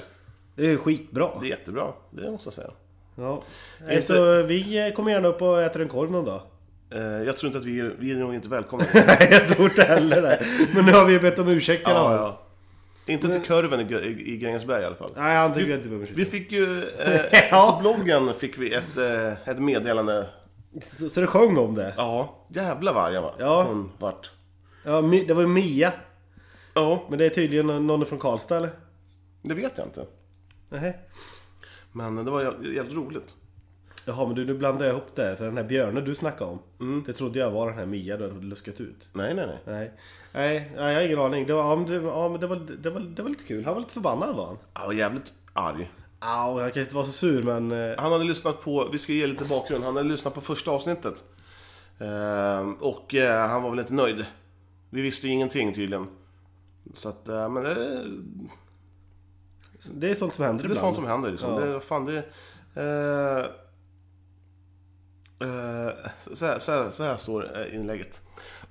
[0.55, 1.29] Det är skitbra.
[1.41, 2.71] Det är jättebra, det måste jag säga.
[3.15, 3.43] Ja.
[3.85, 6.41] Nej, Så vi kommer gärna upp och äter en korv någon dag.
[6.95, 8.85] Eh, jag tror inte att vi är, vi är nog inte välkomna.
[8.93, 10.45] Nej, jag tror inte heller det.
[10.75, 12.39] Men nu har vi bett om ursäkt alla ja, ja.
[13.13, 15.11] Inte till kurven i, i, i Grängesberg i alla fall.
[15.15, 16.17] Nej, han tycker inte ursäkt.
[16.17, 17.21] Vi fick ju, eh,
[17.51, 17.71] Ja.
[17.75, 20.25] på bloggen fick vi ett, eh, ett meddelande.
[20.81, 21.93] Så, så det sjöng om det?
[21.97, 23.33] Ja, jävla vargar va?
[23.39, 23.63] Ja.
[23.63, 24.31] Hon vart.
[24.85, 25.93] Ja, det var ju Mia.
[26.73, 28.69] Ja, Men det är tydligen någon någon från Karlstad eller?
[29.41, 30.05] det vet jag inte.
[30.69, 30.97] Nej.
[31.93, 33.35] Men det var jä- jävligt roligt.
[34.07, 35.35] Jaha, men du, nu blandar jag ihop det.
[35.37, 37.03] För den här björnen du snackade om.
[37.05, 39.09] Det trodde jag var den här Mia du hade luskat ut.
[39.13, 39.59] Nej, nej, nej.
[39.65, 39.91] Nej.
[40.33, 41.45] Nej, nej jag har ingen aning.
[41.47, 43.65] Det var, ja, men det, ja, men det, var, det, var, det var lite kul.
[43.65, 44.57] Han var lite förbannad var han.
[44.73, 45.91] Han var jävligt arg.
[46.21, 47.71] Ja, han kan inte vara så sur men...
[47.71, 50.71] eh, Han hade lyssnat på, vi ska ge lite bakgrund, han hade lyssnat på första
[50.71, 51.23] avsnittet.
[51.99, 54.25] Ehm, och eh, han var väl inte nöjd.
[54.89, 56.07] Vi visste ju ingenting tydligen.
[56.93, 58.05] Så att, eh, men det,
[59.93, 60.79] Det är sånt som händer det är ibland.
[60.79, 61.49] sånt som händer liksom.
[61.49, 61.59] Ja.
[61.59, 62.17] Det, fan, det,
[62.75, 63.45] eh,
[65.43, 68.21] Eh, så, här, så, här, så här står eh, inlägget.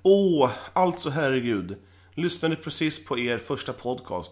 [0.01, 1.77] Åh, alltså herregud.
[2.13, 4.31] Lyssnade precis på er första podcast.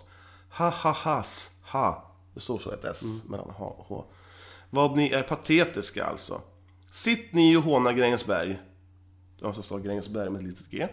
[0.58, 2.16] Ha ha has, ha.
[2.34, 4.06] Det står så ett S mellan H och H.
[4.70, 6.42] Vad ni är patetiska alltså.
[6.92, 8.60] Sitt ni och håna Grängesberg.
[9.42, 10.88] Var så står Grängesberg med ett litet G.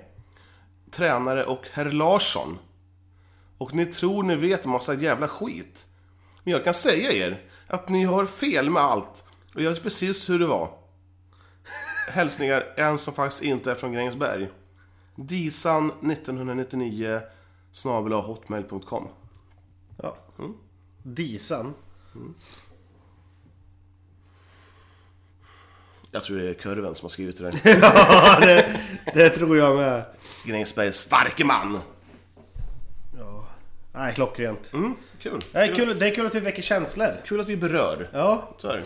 [0.90, 2.59] Tränare och herr Larsson.
[3.58, 5.86] Och ni tror ni vet massa jävla skit.
[6.44, 9.24] Men jag kan säga er att ni har fel med allt.
[9.54, 10.70] Och jag vet precis hur det var.
[12.08, 14.48] Hälsningar en som faktiskt inte är från Grängesberg.
[15.14, 17.20] Disan 1999
[17.72, 19.08] snabel hotmail.com
[20.02, 20.16] Ja.
[21.02, 21.74] Disan.
[26.10, 27.60] Jag tror det är Kurven som har skrivit det där.
[27.82, 28.80] Ja, det,
[29.14, 30.06] det tror jag med.
[30.44, 31.80] Grängesbergs starke man.
[33.98, 34.72] Nej, klockrent.
[34.72, 35.40] Mm, kul.
[35.52, 37.20] Det är, kul, det är kul att vi väcker känslor.
[37.26, 38.11] Kul att vi berör.
[38.12, 38.54] Ja.
[38.58, 38.82] Så är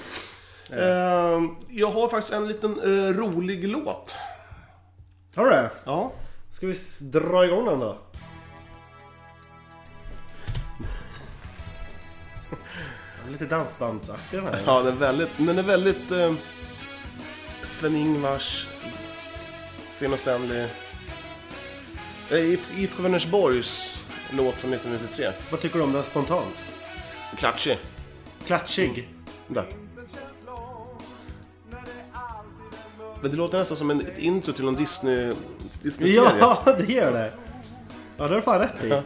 [0.71, 0.85] det.
[0.85, 4.15] Ehm, jag har faktiskt en liten eh, rolig låt.
[5.35, 5.71] Har du det?
[5.85, 6.13] Ja.
[6.53, 7.99] Ska vi s- dra igång den då?
[12.51, 14.61] Den är Lite dansbandsaktig den här.
[14.67, 16.33] Ja, den är väldigt, den är väldigt eh,
[17.65, 18.67] Sven-Ingvars,
[19.91, 20.67] Sten och Stanley.
[22.31, 24.03] Eh, IF- IFK Vänersborgs
[24.37, 25.33] låt från 1993.
[25.51, 26.55] Vad tycker du om den spontant?
[27.37, 27.79] Klatschig.
[28.47, 29.09] Klatschig.
[29.49, 29.67] Där.
[33.23, 35.33] Men det låter nästan som en, ett intro till någon Disney,
[35.83, 36.39] Disney-serie.
[36.41, 37.33] Ja, det gör det.
[38.17, 38.89] Ja, det har du fan rätt i.
[38.89, 39.03] Ja.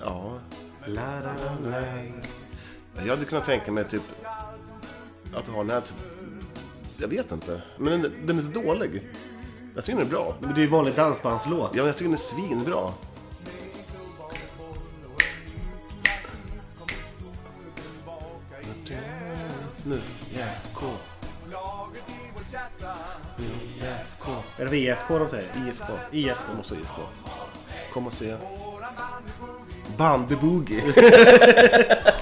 [0.00, 0.38] Ja.
[0.86, 3.02] La, la, la.
[3.04, 4.02] Jag hade kunnat tänka mig typ
[5.34, 5.96] att ha den här typ,
[6.98, 7.62] Jag vet inte.
[7.78, 9.02] Men den, den är inte dålig.
[9.76, 10.34] Jag tycker den är bra.
[10.40, 11.70] Men det är ju vanlig dansbandslåt.
[11.72, 12.92] Ja, men jag tycker den är svinbra.
[19.84, 20.00] Nu,
[20.32, 20.86] IFK.
[23.38, 24.30] IFK.
[24.58, 25.68] Är det VFK de säger?
[25.68, 25.92] IFK.
[26.12, 26.42] IFK.
[26.48, 27.02] Jag måste ha IFK.
[27.92, 28.36] Kom och se.
[29.96, 30.82] Bandyboogie.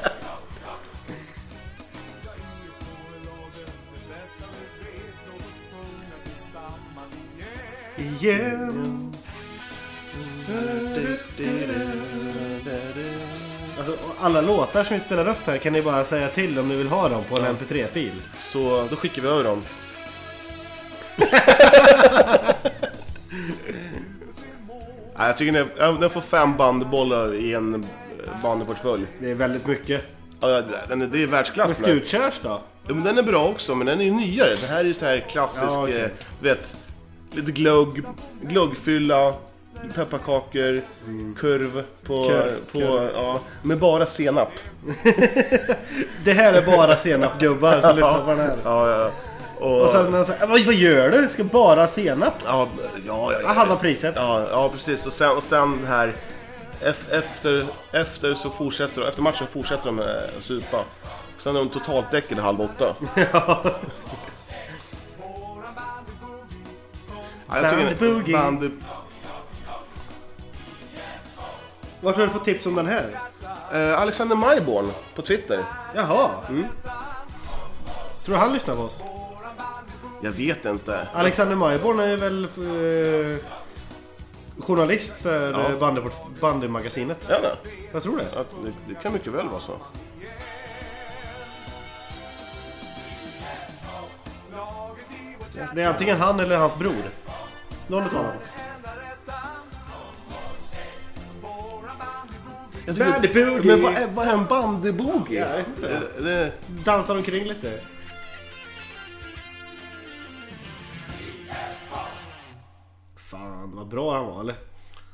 [14.56, 17.08] låtar som vi spelar upp här kan ni bara säga till om ni vill ha
[17.08, 18.12] dem på en mp3-fil.
[18.38, 19.62] Så då skickar vi över dem.
[25.16, 27.80] Nej, jag tycker den, får fem bandbollar i en eh,
[28.42, 29.06] bandyportfölj.
[29.18, 30.04] Det är väldigt mycket.
[30.40, 31.80] Ja, den är, det är världsklass.
[31.80, 31.90] Men.
[31.90, 32.60] Skutkärs då?
[32.88, 34.54] Ja, men den är bra också, men den är ju nyare.
[34.60, 36.00] Det här är ju så här klassisk, Ja, okej.
[36.00, 36.08] eh,
[36.40, 36.76] du vet,
[37.32, 38.04] lite glögg,
[38.42, 39.34] glöggfylla,
[39.94, 40.80] pepparkakor,
[41.40, 43.10] kurv på, Kurv, på kurv.
[43.14, 44.48] ja, med bara senap.
[46.24, 48.56] Det här är bara senapgubbar som lyssnar på den här.
[48.64, 49.10] Ja, ja.
[49.58, 51.28] Och, Och sen han säger, vad, vad gör du?
[51.28, 52.34] Ska bara senap?
[52.46, 52.68] ja,
[53.06, 54.12] ja, ja, halva priset.
[54.16, 55.06] Ja, ja precis.
[55.06, 56.14] Och sen, och sen här
[56.82, 60.78] ef- efter, efter så fortsätter efter matchen fortsätter de med supa.
[61.36, 62.94] Sen är de totalt däckade halv åtta.
[67.48, 68.32] Bandy.
[68.32, 68.70] Bandy,
[72.04, 73.20] Vart har du fått tips om den här?
[73.72, 75.64] eh, Alexander Majborn på Twitter.
[75.94, 76.30] Jaha.
[78.24, 79.02] Tror du han lyssnar på oss?
[80.22, 81.08] Jag vet inte.
[81.14, 83.38] Alexander Majborn är väl eh,
[84.64, 85.58] journalist för Ja.
[85.70, 85.76] ja.
[85.80, 86.40] bandymagasinet?
[86.40, 87.24] bandymagasinet.
[87.28, 87.74] Ja, nej.
[87.92, 88.40] Jag tror det.
[88.40, 89.72] Att det, det kan mycket väl vara så.
[95.74, 96.94] Det är antingen han eller hans bror.
[97.86, 98.32] Någon utav dem.
[102.86, 103.76] Jag Bandy Boogie.
[103.76, 105.40] Men vad är, vad är en bandyboogie?
[105.40, 106.00] Jag vet inte.
[106.18, 106.52] Det, det,
[106.84, 107.80] Dansar omkring lite.
[113.16, 114.54] Fan, vad bra han var eller?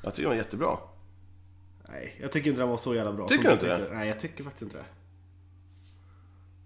[0.02, 0.76] jag tycker det var jättebra.
[1.88, 3.28] Nej, jag tycker inte den var så jävla bra.
[3.28, 3.78] Tycker du inte det?
[3.92, 4.84] Nej, jag tycker faktiskt inte det.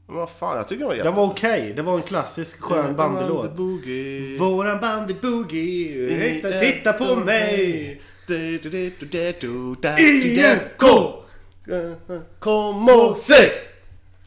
[0.07, 1.21] Men vad fan, jag tycker det var Den jättebra.
[1.27, 1.73] var okej.
[1.77, 3.43] Det var en klassisk skön bandylåt.
[3.43, 4.39] Bandyboogie.
[4.39, 8.03] Våran bandyboogie, titta, titta på mig!
[9.99, 10.87] IFK!
[12.39, 13.35] Kom och se!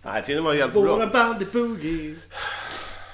[0.03, 1.05] Nej, jag tycker den var jävligt bra.
[1.13, 2.15] bandyboogie.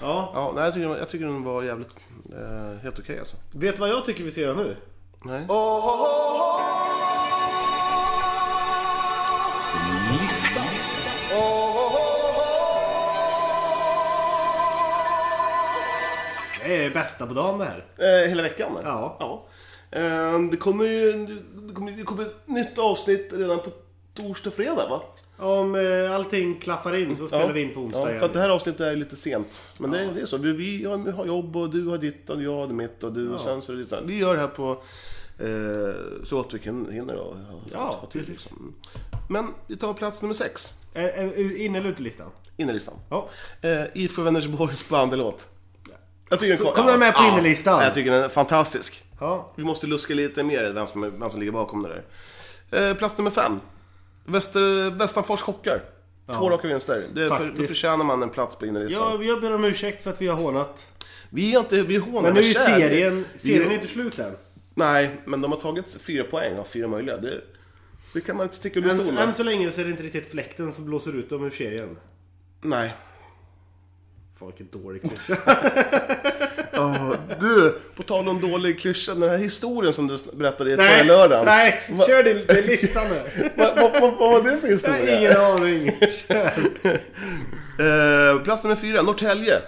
[0.01, 1.95] Ja, Ja, nej, jag, tycker, den var- jag tycker den var jävligt...
[2.34, 3.36] Eh, helt okej alltså.
[3.51, 4.77] vet du vad jag tycker vi ska göra nu?
[5.23, 5.45] Nej.
[16.65, 17.84] Det är bästa på dagen det här.
[18.23, 18.77] Eh, hela veckan?
[18.77, 18.89] eller?
[18.89, 19.17] Ja.
[19.19, 19.43] ja.
[19.96, 21.26] Eh, det kommer ju
[21.68, 23.72] det kommer, det kommer ett nytt avsnitt redan på
[24.14, 25.02] torsdag och fredag va?
[25.38, 28.20] Om eh, allting klaffar in så spelar vi in på onsdag ja, igen.
[28.20, 29.66] för att det här avsnittet är lite sent.
[29.78, 30.38] Men det, det är så.
[30.38, 33.30] Vi, vi har- har jobb och du har ditt och jag har mitt och du
[33.30, 33.94] och sen så är det ditt.
[34.06, 34.72] Vi gör det här på
[35.39, 37.36] eh, så att vi kan hinner och
[37.74, 38.26] Ja, ha till.
[38.28, 38.74] Liksom.
[39.30, 40.74] Men vi tar plats nummer sex.
[40.94, 42.28] Är, är, inne eller utelistan?
[42.58, 42.94] Innerlistan.
[43.10, 43.30] Ja.
[43.62, 45.48] Eh, IFK Vänersborgs bandelåt.
[46.30, 47.84] Jag tycker den kommer den med på innerlistan?
[47.84, 49.04] Jag tycker den är fantastisk.
[49.24, 49.51] Ja.
[49.55, 52.03] Vi måste luska lite mer vem som, vem som ligger bakom det
[52.69, 52.89] där.
[52.89, 53.59] Eh, plats nummer fem.
[54.26, 55.82] Väster, Västanfors chockar.
[56.26, 57.03] Två raka vinster.
[57.13, 59.11] Det, för, då förtjänar man en plats på innerlistan.
[59.11, 60.88] Jag, jag ber om ursäkt för att vi har hånat.
[61.30, 64.36] Vi är inte, vi hånar Men nu är ju serien, serien är inte slut än.
[64.76, 67.17] Nej, men de har tagit fyra poäng av fyra möjliga.
[67.17, 67.41] Det,
[68.13, 69.28] det kan man inte sticka under stol med.
[69.28, 71.97] än så länge så är det inte riktigt fläkten som blåser ut dem ur serien.
[72.61, 72.93] Nej.
[74.39, 75.38] Fan vilken dålig klyscha.
[76.74, 79.13] Ja, du, på tal om dålig klyscha.
[79.13, 81.45] Den här historien som du berättade i förra nej, lördagen.
[81.45, 83.21] nej, kör din, din lista nu.
[83.57, 84.97] Vad vad- vad- vad var det för historia?
[84.97, 85.91] har ingen aning.
[86.28, 86.71] Kör.
[87.80, 89.61] Eh, plats nummer fyra, Norrtälje.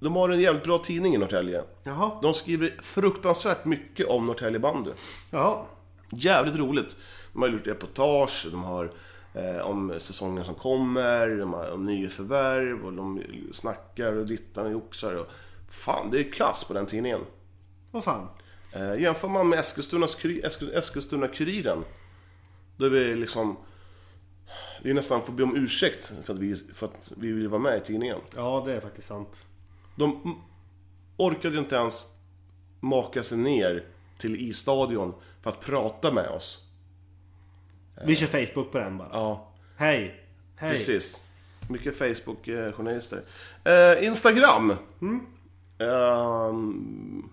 [0.00, 1.62] De har en jävligt bra tidning i Norrtälje.
[1.84, 2.10] Jaha.
[2.22, 4.90] De skriver fruktansvärt mycket om Norrtälje bandy.
[5.30, 5.56] Jaha.
[6.10, 6.96] Jävligt roligt.
[7.32, 8.92] De har gjort reportage, de har
[9.34, 13.22] eh, om säsongen som kommer, de har om nyförvärv och de
[13.52, 15.14] snackar och dittar och joxar.
[15.14, 15.26] Och,
[15.74, 17.20] fan, det är klass på den tidningen.
[17.90, 18.28] Vad fan.
[18.72, 21.84] Eh, jämför man med Eskilstuna-Kuriren.
[22.76, 23.56] Då är vi liksom...
[24.82, 27.76] Vi nästan får be om ursäkt för att vi, för att vi vill vara med
[27.76, 28.18] i tidningen.
[28.36, 29.44] Ja, det är faktiskt sant.
[29.96, 30.42] De
[31.16, 32.06] orkade inte ens
[32.80, 33.84] maka sig ner
[34.18, 36.60] till i-stadion för att prata med oss.
[38.06, 39.08] Vi kör Facebook på den bara.
[39.12, 40.24] Ja, Hej.
[40.56, 40.72] Hej.
[40.72, 41.22] precis.
[41.68, 43.22] Mycket Facebook-journalister.
[43.64, 44.72] Eh, Instagram.
[45.78, 47.28] Ehm,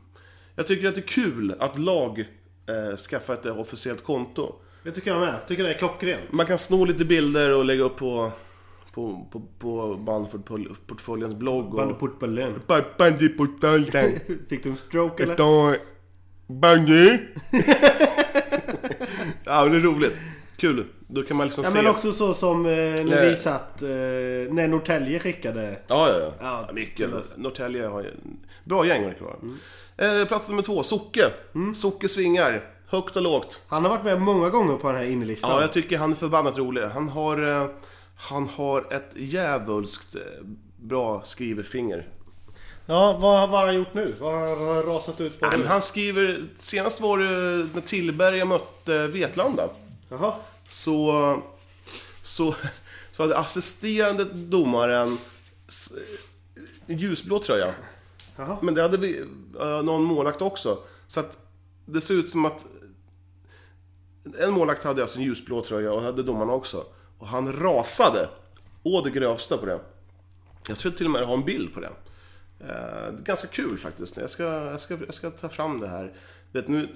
[0.55, 2.19] jag tycker att det är kul att lag
[2.67, 4.55] eh, skaffar ett officiellt konto.
[4.83, 5.47] Det tycker jag med.
[5.47, 6.31] Tycker det är klockrent.
[6.31, 8.31] Man kan sno lite bilder och lägga upp på,
[8.93, 11.73] på, på, på Bandford-portföljens blogg.
[11.73, 11.79] Och...
[12.97, 14.19] Bandyportföljen.
[14.49, 15.35] Fick du en stroke eller?
[16.47, 17.09] Bandy.
[19.43, 20.15] ja, men det är roligt.
[20.57, 20.85] Kul.
[21.13, 21.77] Då kan man liksom Ja se...
[21.77, 23.29] men också så som eh, när Nej.
[23.29, 25.77] vi satt, eh, när Norrtälje skickade.
[25.87, 26.33] Ja, ja, ja.
[26.39, 27.09] Ja, mycket.
[27.35, 28.11] Norrtälje har ju...
[28.63, 29.25] Bra gäng verkar det
[29.97, 30.21] vara.
[30.21, 31.31] Eh, plats nummer två, Socke.
[31.75, 32.61] Socke svingar.
[32.87, 33.61] Högt och lågt.
[33.67, 35.51] Han har varit med många gånger på den här innerlistan.
[35.51, 36.83] Ja, jag tycker han är förbannat rolig.
[36.83, 37.61] Han har...
[37.61, 37.67] Eh,
[38.15, 40.21] han har ett djävulskt eh,
[40.77, 42.07] bra skrivfinger.
[42.85, 44.15] Ja, vad, vad har han gjort nu?
[44.19, 46.37] Vad har han rasat ut på men han skriver...
[46.59, 49.69] Senast var det när Tillberga mötte Vetlanda.
[50.09, 50.33] Jaha.
[50.71, 51.41] Så,
[52.21, 52.55] så,
[53.11, 55.17] så hade assisterande domaren
[56.87, 57.73] ljusblå tröja.
[58.35, 58.57] Jaha.
[58.61, 59.19] Men det hade vi,
[59.59, 60.79] eh, någon målvakt också.
[61.07, 61.37] Så att
[61.85, 62.65] det ser ut som att
[64.39, 66.85] en målvakt hade alltså en ljusblå tröja och hade domarna också.
[67.17, 68.29] Och han rasade
[68.83, 69.79] å det grövsta på det.
[70.67, 71.91] Jag tror till och med jag har en bild på det.
[72.59, 74.17] Eh, det är ganska kul faktiskt.
[74.17, 76.13] Jag ska, jag ska, jag ska ta fram det här.
[76.51, 76.87] Vet, nu,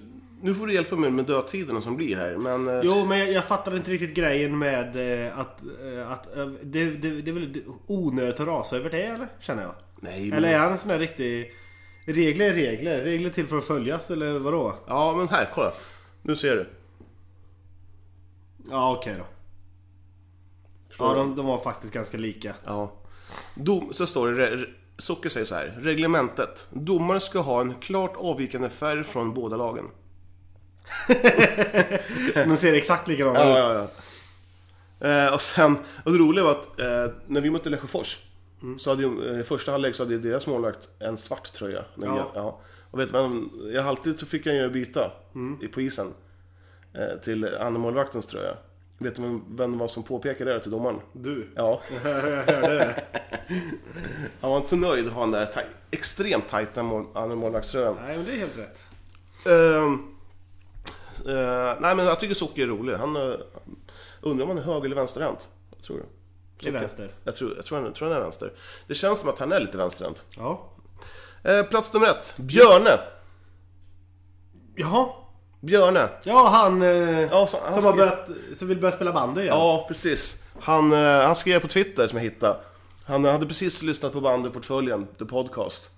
[0.41, 2.37] nu får du hjälpa mig med dödtiderna som blir här.
[2.37, 6.37] Men, eh, Jo, men jag, jag fattar inte riktigt grejen med eh, att, eh, att
[6.37, 9.27] eh, det, det, det är väl onödigt att rasa över det eller?
[9.39, 9.75] Känner jag.
[10.01, 11.53] nej, men- Eller är han en sån där riktig...
[12.07, 13.01] Regler är regler.
[13.03, 14.75] Regler till för att följas eller vadå?
[14.87, 15.71] Ja, men här, kolla.
[16.21, 16.69] Nu ser du.
[18.69, 19.25] Ja, okej då.
[20.89, 21.19] Förstår Ja, du?
[21.19, 22.55] de, de var faktiskt ganska lika.
[22.65, 22.91] Ja.
[23.55, 25.77] Dom, så står det, re- Socker säger så här.
[25.81, 26.67] Reglementet.
[26.71, 29.85] Domare ska ha en klart avvikande färg från båda lagen.
[32.33, 33.45] De ser exakt likadana ut.
[33.57, 33.87] Ja, ja,
[34.99, 35.07] ja.
[35.09, 38.17] Eh, och sen, och det roliga var att eh, när vi mötte Lesjöfors
[38.77, 41.83] så hade ju, eh, i första halvlek så hade deras målvakt en svart tröja.
[41.95, 42.31] När vi- Ja.
[42.35, 42.59] ja.
[42.91, 45.11] Och vet du vad, jag alltid så fick jag ju byta
[45.61, 46.13] i, på isen.
[46.93, 48.57] Eh, till andra målvaktens tröja.
[48.97, 50.99] Vet du vem, vem var som påpekade det till domaren?
[51.13, 51.47] Du.
[51.55, 51.81] Ja.
[52.03, 53.03] Jag hörde det.
[54.41, 57.97] Han var inte så nöjd att ha den där taj- extremt tajta mål, andra målvaktströjan.
[58.07, 58.87] Nej, men det är helt rätt.
[59.47, 60.14] Ehm,
[61.27, 62.95] eh, nej men jag tycker Socker är rolig.
[62.95, 63.35] Han uh,
[64.21, 65.49] undrar om han är höger eller vänsterhänt?
[65.69, 66.03] Vad tror du?
[66.59, 67.09] Det är vänster.
[67.23, 68.53] Jag tror, jag tror, han, jag tror han är vänster.
[68.87, 70.23] Det känns som att han är lite vänsterhänt.
[70.37, 70.69] Ja.
[71.43, 72.33] Eh, plats nummer ett.
[72.37, 72.99] Björne.
[74.75, 75.07] Jaha.
[75.59, 76.09] Björne.
[76.23, 76.81] Ja, han...
[76.81, 79.53] Ja, så- han som, har skrev- börjat, som vill börja spela bandy igen.
[79.57, 80.43] Ja, precis.
[80.59, 82.59] Han, han skrev på Twitter som jag hittade.
[83.05, 85.91] Han hade precis lyssnat på bandyportföljen, The Podcast.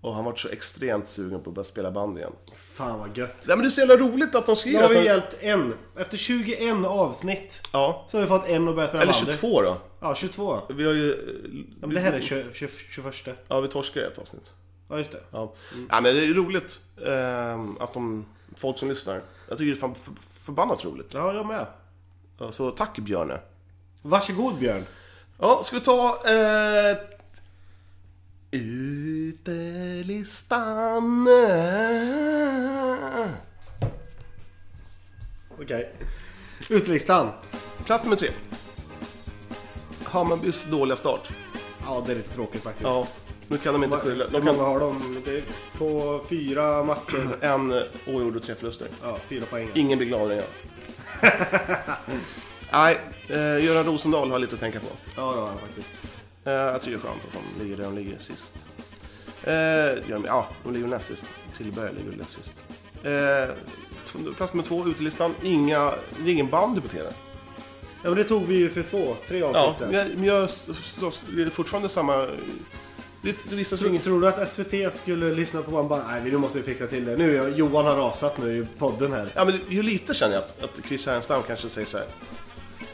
[0.00, 2.32] Och han var så extremt sugen på att börja spela band igen.
[2.72, 3.34] Fan vad gött.
[3.44, 5.04] Nej men det är så jävla roligt att de Nu skriver har att vi de...
[5.04, 5.74] hjälpt en.
[5.96, 8.06] Efter 21 avsnitt Ja.
[8.08, 9.32] så har vi fått en att börja spela Eller bandy.
[9.32, 9.76] 22 då.
[10.00, 10.60] Ja, 22.
[10.68, 11.08] Vi har ju...
[11.80, 12.68] Ja, men det här är 20, 20,
[13.12, 13.38] 21.
[13.48, 14.52] Ja, vi torskar ett avsnitt.
[14.88, 15.20] Ja, just det.
[15.30, 15.54] Ja.
[15.90, 18.26] ja, men det är roligt eh, att de...
[18.56, 19.20] Folk som lyssnar.
[19.48, 21.14] Jag tycker det är fan för, förbannat roligt.
[21.14, 21.66] Ja, jag med.
[22.50, 23.40] Så tack Björne.
[24.02, 24.86] Varsågod Björn.
[25.38, 26.08] Ja, ska vi ta...
[26.30, 26.96] Eh,
[28.50, 30.08] utelistan.
[35.60, 35.92] Okej.
[36.70, 37.28] Utlistan.
[37.84, 38.30] Plats nummer tre.
[40.04, 41.30] Hammarbys dåliga start.
[41.84, 42.84] Ja, det är lite tråkigt faktiskt.
[42.86, 43.06] Ja,
[43.48, 44.24] nu kan de inte skylla.
[44.24, 45.22] Hur De många kan har de?
[45.24, 45.42] Det är
[45.78, 47.36] på fyra matcher.
[47.40, 48.88] en eh, oavgjord och tre förluster.
[49.02, 49.70] Ja, fyra poäng.
[49.74, 50.48] Ingen blir gladare än jag.
[52.72, 54.86] Nej, eh, Göran Rosendahl har lite att tänka på.
[55.16, 55.92] Ja, det har han faktiskt.
[56.48, 58.66] Eh, jag tycker det är skönt att de ligger där de ligger sist.
[59.42, 61.24] Eh, de- ja, de ligger näst sist.
[61.56, 62.62] Tillberg ligger näst sist.
[63.02, 65.34] Eh, plats nummer två, utelistan.
[65.42, 67.12] Inga, det är ingen band debuterar.
[68.02, 70.12] Ja, men det tog vi ju för två, tre Ja, avsnitt men sedan.
[70.20, 70.48] men jag,
[71.36, 72.16] det är fortfarande samma...
[73.22, 74.02] Det, det visar Tror, inget...
[74.04, 77.04] tror du att SVT skulle lyssna på vad bara Nej, nu måste vi fixa till
[77.04, 77.16] det.
[77.16, 79.28] Nu, Johan har rasat nu i podden här.
[79.34, 82.06] Ja, men ju lite känner jag att, att Chris Härenstam kanske säger så här.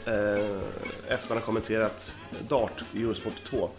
[0.05, 0.59] Eh,
[1.07, 2.15] efter han har kommenterat
[2.47, 3.69] Dart i Eurosport 2.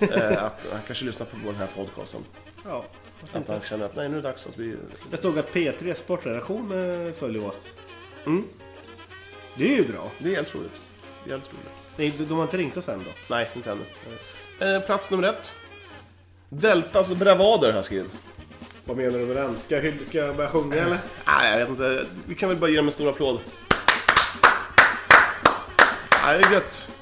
[0.00, 2.20] Eh, att han kanske lyssnar på den här podcasten.
[2.64, 2.84] Ja.
[3.32, 4.76] Att han känner att nej, nu är det dags att vi...
[5.10, 7.72] Jag såg att P3 Sportredaktion eh, följer oss.
[8.26, 8.44] Mm.
[9.56, 10.10] Det är ju bra.
[10.18, 10.80] Det är helt roligt.
[11.24, 11.68] Det är helt roligt.
[11.96, 13.10] Nej, de de har inte ringt oss än då.
[13.30, 13.84] Nej, inte ännu.
[14.74, 15.52] Eh, plats nummer ett.
[16.48, 18.12] Deltas bravader har jag skrivit.
[18.84, 19.58] Vad menar du med den?
[19.58, 20.98] Ska jag, ska jag börja sjunga eller?
[21.26, 22.04] Nej, jag vet inte.
[22.26, 23.40] Vi kan väl bara ge dem en stor applåd.
[26.24, 26.92] Nej, det är gött.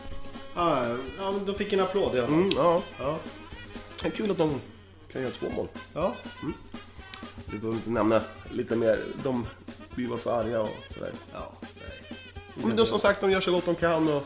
[0.54, 0.86] Ja,
[1.18, 2.36] ja, men de fick en applåd i alla fall.
[2.36, 2.82] Mm, ja.
[2.98, 3.18] Ja.
[4.02, 4.60] Det är kul att de
[5.12, 5.68] kan göra två mål.
[5.94, 6.14] ja.
[7.46, 8.20] Vi behöver inte nämna
[8.50, 9.00] lite mer.
[9.22, 9.46] De,
[9.94, 11.12] vi var så arga och sådär.
[11.32, 11.52] ja.
[11.60, 12.16] Nej.
[12.54, 14.24] Men de, som sagt, de gör så gott de kan och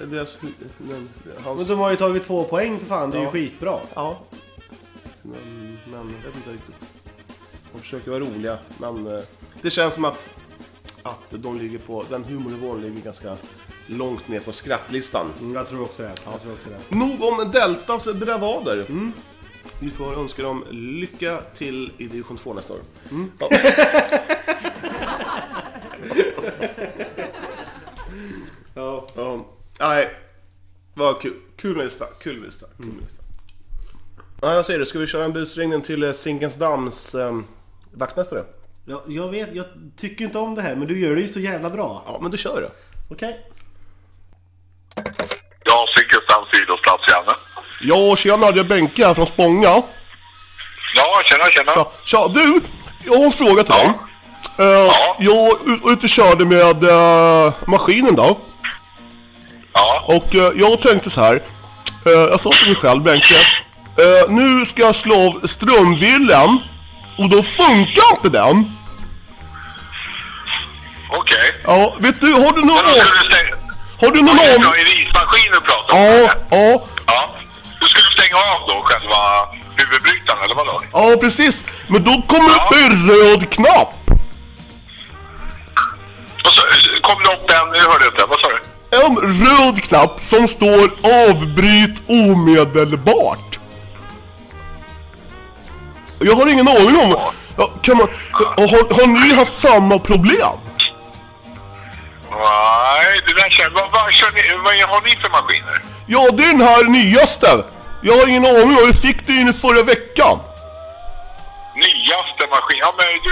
[0.00, 0.38] eh, deras...
[0.78, 1.08] Men,
[1.44, 3.32] hans, Men de har ju tagit två poäng för fan, det är ju Ja.
[3.32, 3.80] skitbra.
[3.94, 4.18] Ja.
[5.22, 6.88] Men, men jag vet inte riktigt.
[7.72, 9.20] De försöker vara roliga, men eh,
[9.62, 10.30] det känns som att,
[11.02, 13.36] att de ligger på, den humornivån ligger ganska
[13.86, 15.32] långt ner på skrattlistan.
[15.40, 16.12] Mm, jag tror också det.
[16.24, 16.96] Jag tror också det.
[16.96, 18.86] Nog om Deltas bravader.
[19.80, 22.80] Vi får önska dem lycka till i division 2 nästa år.
[23.38, 23.48] Ja.
[28.74, 29.06] Ja.
[29.16, 29.46] Ja.
[29.80, 30.10] Nej,
[30.94, 31.34] vad kul.
[31.56, 32.04] Kul med lista.
[32.20, 32.66] Kul med lista.
[32.76, 33.22] Kul med lista.
[34.40, 34.86] Ja, jag säger det.
[34.86, 37.40] Ska vi köra en busringning till Zinkensdamms eh,
[37.92, 38.44] vaktmästare?
[38.86, 39.66] Ja, jag vet, jag
[39.96, 42.02] tycker inte om det här men du gör det ju så jävla bra.
[42.06, 42.70] Ja, men du kör det.
[43.14, 43.46] Okej?
[43.48, 43.53] Ja,
[47.84, 49.82] Ja, tjena, det är Benke här från Spånga.
[50.96, 51.72] Ja, tjena, tjena.
[51.72, 52.60] Tja, tja, du,
[53.04, 53.90] jag har en fråga till dig.
[54.58, 55.16] Eh, Ja.
[55.18, 58.38] Jag var ute och körde med eh, maskinen då.
[59.72, 61.34] Ja, Och eh, jag tänkte så här.
[62.06, 63.34] eh, jag sa till mig själv, Benke.
[64.28, 66.60] nu ska jag slå av strömvillen.
[67.18, 68.70] Och då funkar inte den.
[71.10, 71.54] okej.
[71.64, 73.56] Ja, vet du, har du någon Men då du stänga...
[74.00, 74.80] Har du någon Ja, aning?
[74.80, 75.96] är det ismaskin du pratar?
[75.96, 77.30] Ja, ja, Ja.
[78.34, 80.80] Stänga av då själva huvudbrytaren, eller vadå?
[80.92, 81.64] ja precis.
[81.88, 83.94] Men då kommer det upp en röd knapp.
[86.44, 86.66] Och så
[87.02, 87.74] kom det upp en...
[87.74, 88.24] Jag hörde inte.
[88.28, 88.60] Vad sa du?
[89.04, 90.90] En röd knapp som står
[91.28, 93.58] avbryt omedelbart.
[96.18, 97.16] Jag har ingen aning om...
[97.56, 100.58] Ja, kan man, har, har ni haft samma problem?
[102.30, 103.70] Nej, det där känner...
[103.70, 105.82] Vad, vad, kör ni, vad har ni för maskiner?
[106.06, 107.64] Ja, det är den här nyaste.
[108.06, 110.38] Jag har ingen aning om, jag fick den in förra veckan.
[111.76, 112.78] Nyaste maskin?
[112.80, 113.30] Ja, men du,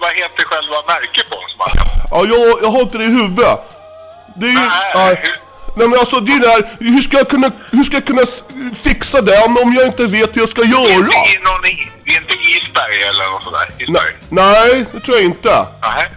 [0.00, 1.86] vad heter själva märket på den.
[2.10, 3.60] Ja, jag, jag har inte det i huvudet.
[4.36, 4.58] Det är ju...
[4.58, 4.92] Nej.
[4.94, 5.22] Nej.
[5.76, 8.22] Nej men alltså det där, hur ska jag kunna, hur ska jag kunna
[8.82, 10.86] fixa den om jag inte vet hur jag ska Det är göra?
[10.88, 11.66] inte i någon...
[11.66, 13.68] i- Det är inte Isberg eller något sådär?
[13.78, 14.12] Isberg?
[14.28, 15.66] Nej, nej, det tror jag inte.
[15.82, 16.10] Nej.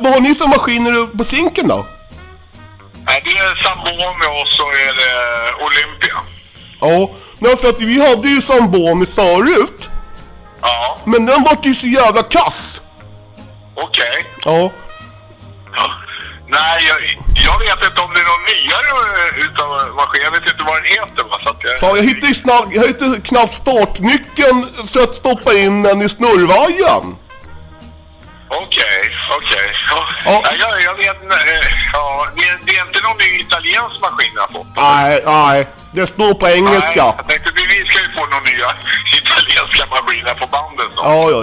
[0.00, 1.86] Vad har ni för maskiner på sinken då?
[3.06, 5.12] Nej, det är Zamboni och så är det
[5.64, 6.16] Olympia.
[6.80, 9.90] Ja, nej, för att vi hade ju Zamboni förut.
[10.60, 12.82] Ja, Men den vart ju så jävla kass.
[13.74, 14.24] okej.
[14.44, 14.72] Ja.
[15.74, 15.90] Ja.
[16.50, 16.96] Nej, jag,
[17.46, 20.22] jag vet inte om det är någon nyare eh, utav maskin.
[20.24, 21.80] Jag vet inte vad den heter va, så att jag...
[21.80, 26.08] Fan, jag hittade ju snabbt, jag hittade knappt startnyckeln för att stoppa in den i
[26.08, 27.16] snurrvajern.
[28.50, 29.00] Okej,
[29.36, 29.68] okej.
[29.90, 30.04] Ja.
[30.24, 30.42] Ja.
[30.44, 34.32] Ja, jag, jag vet eh, Ja, det, är, det är inte någon ny italiensk maskin
[34.34, 34.66] jag fått?
[34.76, 37.04] Nej, nej, det står på engelska.
[37.04, 38.68] Nej, jag tänkte vi, ska ju få några nya
[39.22, 41.04] italienska maskiner på bandet snart.
[41.06, 41.40] Ja, ja,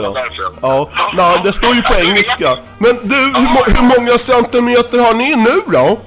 [0.61, 0.89] ja.
[0.93, 2.57] Ja, nej, det står ju på engelska.
[2.77, 5.99] Men du, hur, må- hur många centimeter har ni nu då?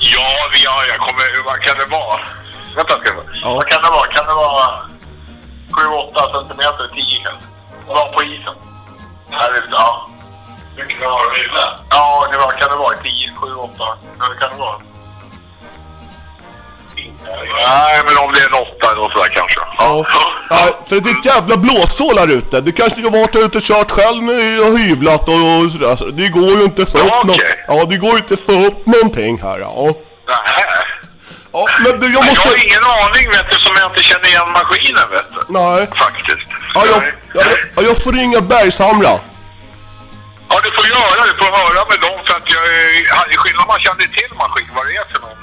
[0.00, 2.20] Ja, vi har, jag kommer, vad kan det vara?
[2.76, 3.54] Vänta ska jag Ja.
[3.54, 4.06] Vad kan det vara?
[4.06, 4.88] Kan det vara
[5.70, 7.48] 7-8 centimeter, 10 kanske?
[7.88, 8.54] Var på isen.
[9.30, 10.08] Det, ja.
[10.76, 11.64] Vilken har du ville?
[11.90, 13.72] Ja, det var, kan det vara 10, 7, 8?
[14.18, 14.78] Ja, det kan det vara.
[16.96, 19.60] Nej, men om det är en 8 eller sådär kanske.
[19.78, 20.04] Ja.
[20.50, 20.58] ja.
[20.86, 22.60] För det är ett jävla blåshål här ute.
[22.60, 25.96] Du kanske ska varit ute och kört själv nu och hyvlat och, och sådär.
[25.96, 27.36] Så det går ju inte att få Ja, upp något.
[27.36, 27.64] okej.
[27.68, 29.58] Ja, det går ju inte att få upp någonting här.
[29.58, 29.84] Ja.
[30.26, 30.64] Nej.
[31.52, 32.48] Ja, men du, jag Jag måste...
[32.48, 35.40] har ingen aning vet du, som jag inte känner igen maskinen vet du.
[35.58, 35.80] Nej.
[36.04, 36.48] Faktiskt.
[36.74, 36.98] Ja, jag,
[37.34, 37.42] ja,
[37.74, 39.12] jag, jag får ringa Bergshamra.
[40.50, 41.26] Ja, du får göra det.
[41.32, 42.64] Du får höra med dem för att jag
[43.18, 45.38] hade skillnad man kände till maskin, vad det är för någon.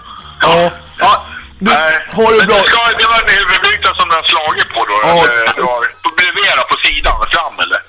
[0.46, 0.72] Ja.
[1.04, 1.12] ja
[1.60, 1.94] du, Nej.
[2.18, 2.58] ha det Men bra.
[2.58, 4.96] det, ska, det var en huvudbrytare som den har slagit på då?
[5.04, 5.14] Ja.
[5.58, 5.80] Det var
[6.18, 7.80] bredvid på sidan, fram eller?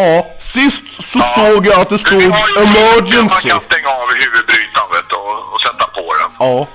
[0.00, 3.48] Ja, sist så såg jag att det Men stod har emergency.
[3.48, 6.30] Man kan stänga av huvudbrytaren vet du, och, och sätta på den.
[6.38, 6.66] Ja.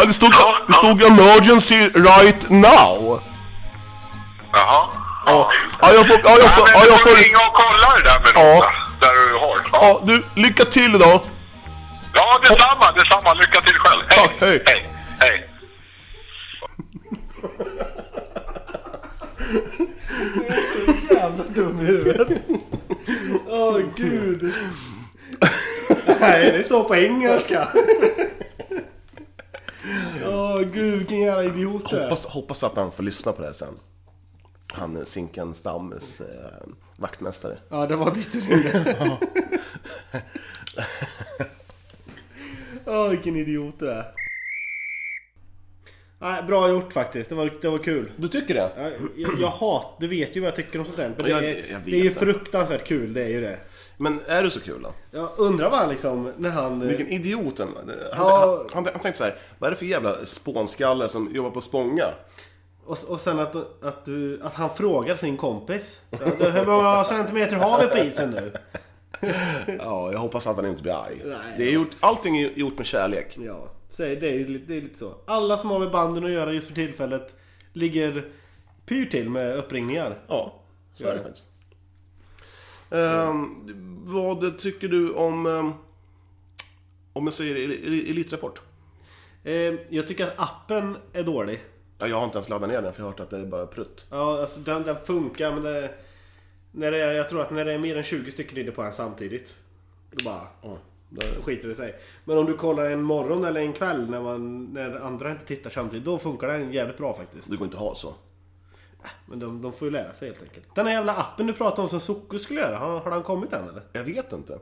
[0.00, 0.78] Ja, det stod, Ja, det ja.
[0.78, 3.20] stod emergency right now.
[4.52, 4.88] Jaha.
[5.26, 5.50] Ja,
[5.82, 6.20] ja jag får...
[6.24, 6.68] Ja, jag får...
[6.68, 8.72] Ja, Ja, men jag du får ringa och kolla det där med Ja.
[9.00, 9.62] där, du har.
[9.72, 9.78] Ja.
[9.82, 11.20] ja, du, lycka till idag.
[12.14, 13.34] ja, detsamma, detsamma.
[13.34, 14.00] Lycka till själv.
[14.08, 14.18] Hej.
[14.18, 14.62] Tack, hej.
[14.66, 14.90] Hej.
[15.20, 15.46] Hej.
[21.10, 22.28] Jävla dum i huvudet.
[23.48, 24.54] Åh gud.
[26.20, 27.68] Nej, det står på engelska.
[30.26, 31.82] Åh gud, vilken jävla idiot.
[31.92, 33.74] Hoppas, hoppas att han får lyssna på det här sen.
[34.72, 36.26] Han Zinken Stammes eh,
[36.96, 37.58] vaktmästare.
[37.68, 39.16] Ja, det var ditt du ringde.
[42.86, 44.04] Åh, vilken idiot du är.
[46.18, 47.28] Nej, bra gjort faktiskt.
[47.28, 48.12] Det var, det var kul.
[48.16, 48.70] Du tycker det?
[48.76, 51.08] Jag, jag, jag hat, du vet ju vad jag tycker om sånt där.
[51.16, 53.58] Men det Jag- är, det är ju fruktansvärt kul, det är ju det.
[54.00, 54.92] Men är det så kul då?
[55.10, 56.86] Jag undrar vad han liksom, när han...
[56.86, 57.82] Vilken idiot han var.
[58.12, 58.16] Ja.
[58.72, 61.60] han, han, han tänkte så här, vad är det för jävla spånskallar som jobbar på
[61.60, 62.04] Spånga?
[62.84, 66.00] Och, och sen att, att, du, att han frågar sin kompis.
[66.38, 68.52] Hur många centimeter har vi på isen nu?
[69.78, 71.22] Ja, jag hoppas att han inte blir arg.
[71.24, 71.54] Nej.
[71.58, 73.38] det är gjort, allting är gjort med kärlek.
[73.40, 75.14] Ja, så det, är, lite- det är lite så.
[75.26, 77.36] Alla som har med banden att göra just för tillfället
[77.72, 78.28] ligger
[78.86, 80.18] pyr till med uppringningar.
[80.28, 80.54] Ja,
[80.98, 81.46] så är det faktiskt.
[82.90, 83.56] Ehm,
[84.04, 85.72] vad tycker du om, um,
[87.12, 88.60] om jag säger el- el- Elitrapport?
[89.44, 91.60] Eh, jag tycker att appen är dålig.
[91.98, 93.46] Ja, jag har inte ens laddat ner den för jag har hört att det är
[93.46, 94.04] bara prutt.
[94.10, 95.90] Ja, alltså den, den funkar men det,
[96.72, 98.82] när det är, Jag tror att när det är mer än 20 stycken inne på
[98.82, 99.54] den samtidigt.
[100.10, 100.46] Då bara...
[100.62, 100.78] Ja,
[101.10, 101.94] Då skiter det sig.
[102.24, 105.70] Men om du kollar en morgon eller en kväll när, man, när andra inte tittar
[105.70, 106.04] samtidigt.
[106.04, 107.50] Då funkar den jävligt bra faktiskt.
[107.50, 108.14] det går inte ha så.
[109.26, 110.74] Men de, de får ju lära sig helt enkelt.
[110.74, 112.78] Den här jävla appen du pratade om som Socko skulle göra.
[112.78, 113.82] Har, har den kommit än eller?
[113.92, 114.58] Jag vet inte.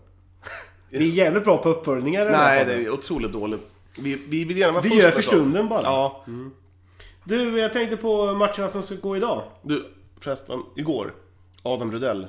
[0.90, 3.60] Vi är jävligt bra på uppföljningar i här Nej, det är otroligt dåligt.
[3.98, 5.82] Vi, vi vill gärna vara Vi först gör med för stunden bara.
[5.82, 6.24] Ja.
[7.24, 9.42] Du, jag tänkte på matcherna som ska gå idag.
[9.62, 9.84] Du,
[10.20, 11.14] förresten, igår.
[11.62, 12.26] Adam Rudell.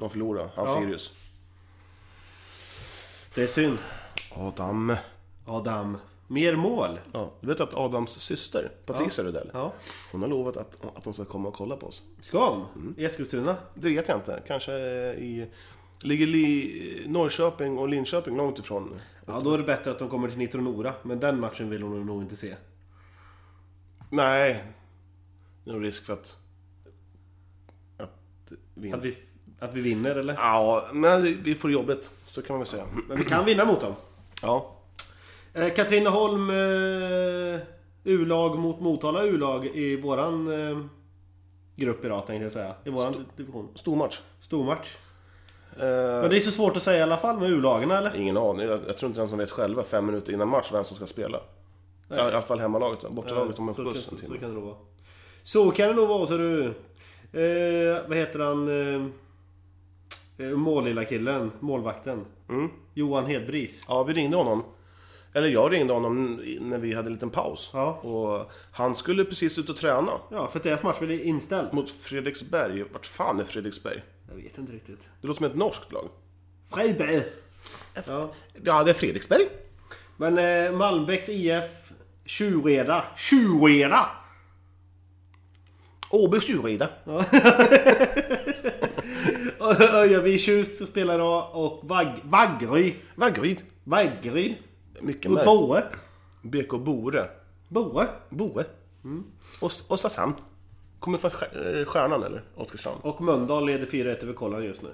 [0.00, 0.48] De förlorade.
[0.56, 0.80] Han Ja.
[0.80, 1.12] Sirius.
[3.34, 3.78] Det är synd.
[4.36, 4.96] Adam.
[5.46, 5.98] Adam.
[6.26, 6.98] Mer mål.
[7.12, 9.72] Ja, du vet att Adams syster, Patricia Rudell, Ja.
[10.12, 12.02] hon har lovat att, att hon ska komma och kolla på oss.
[12.22, 12.38] Ska
[12.74, 12.94] de?
[12.96, 13.56] I Eskilstuna?
[13.74, 14.42] Det vet jag inte.
[14.46, 14.72] Kanske
[15.12, 15.46] i...
[16.00, 19.00] Ligger li, Norrköping och Linköping långt ifrån?
[19.26, 20.94] Ja, då är det bättre att de kommer till Nitro Nora.
[21.02, 22.54] Men den matchen vill hon nog inte se.
[24.10, 24.64] Nej.
[25.64, 26.36] Det är nog risk för att...
[27.98, 28.10] Att
[28.74, 28.92] vi...
[28.92, 29.16] Att vi,
[29.60, 30.34] att vi vinner eller?
[30.34, 32.10] Ja, men vi får jobbet.
[32.26, 32.84] Så kan man väl säga.
[33.08, 33.94] Men vi kan vinna mot dem.
[34.42, 34.70] Ja.
[35.54, 37.60] Eh, Katrineholm eh,
[38.04, 40.78] U-lag mot Motala U-lag i våran eh,
[41.76, 42.74] grupp idag tänkte jag säga.
[42.84, 43.68] I våran division.
[43.74, 44.20] Stor match.
[44.40, 44.96] Stor match.
[45.76, 45.80] Eh,
[46.20, 48.16] Men det är så svårt att säga i alla fall med U-lagen eller?
[48.16, 48.66] Ingen aning.
[48.66, 51.06] Jag, jag tror inte ens de vet själva fem minuter innan match vem som ska
[51.06, 51.40] spela.
[52.10, 53.00] I alla fall hemmalaget.
[53.00, 53.10] då.
[53.10, 54.38] Bortalaget så, buss kan, en så timme.
[54.38, 54.76] kan det nog vara.
[55.42, 56.64] Så kan det nog vara så du.
[57.32, 58.68] Eh, vad heter han?
[60.38, 62.24] Eh, eh, mållilla killen, målvakten.
[62.48, 62.68] Mm.
[62.94, 63.84] Johan Hedbris.
[63.88, 64.62] Ja, vi ringde honom.
[65.36, 67.70] Eller jag ringde honom när vi hade en liten paus.
[67.72, 67.92] Ja.
[67.92, 70.12] Och han skulle precis ut och träna.
[70.30, 71.72] Ja, för deras match blev inställd.
[71.72, 72.84] Mot Fredriksberg.
[72.92, 74.02] Vart fan är Fredriksberg?
[74.28, 75.00] Jag vet inte riktigt.
[75.20, 76.08] Det låter som ett norskt lag.
[76.74, 77.22] Freiberg!
[78.06, 78.32] Ja.
[78.64, 79.48] Ja, det är Fredriksberg.
[80.16, 81.64] Men eh, Malmbäcks IF
[82.24, 83.04] Tjureda.
[83.16, 84.06] Tjureda!
[86.10, 86.88] Åby Stureda.
[89.92, 92.94] Öjaby Tjust spelar idag och Vagg, Vaggeryd.
[93.14, 93.62] Vaggeryd.
[93.84, 94.54] Vaggeryd.
[95.00, 95.44] Mycket Och märk.
[95.44, 95.82] Boe.
[96.42, 97.28] BK Bore.
[97.68, 98.06] Boe.
[98.30, 98.64] Boe.
[99.04, 99.24] Mm.
[99.60, 100.34] Os- Oskarshamn.
[100.98, 102.42] Kommer från eh, Stjärnan eller?
[102.54, 102.96] Oskarshamn.
[103.02, 104.90] Och Mölndal leder 4-1 över Kollan just nu.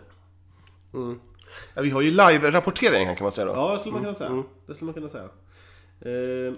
[1.74, 3.52] Ja, vi har ju live-rapportering här kan man säga då.
[3.52, 4.42] Ja, det skulle man kunna säga.
[4.66, 5.24] Det skulle man kunna säga.
[6.00, 6.54] Eh,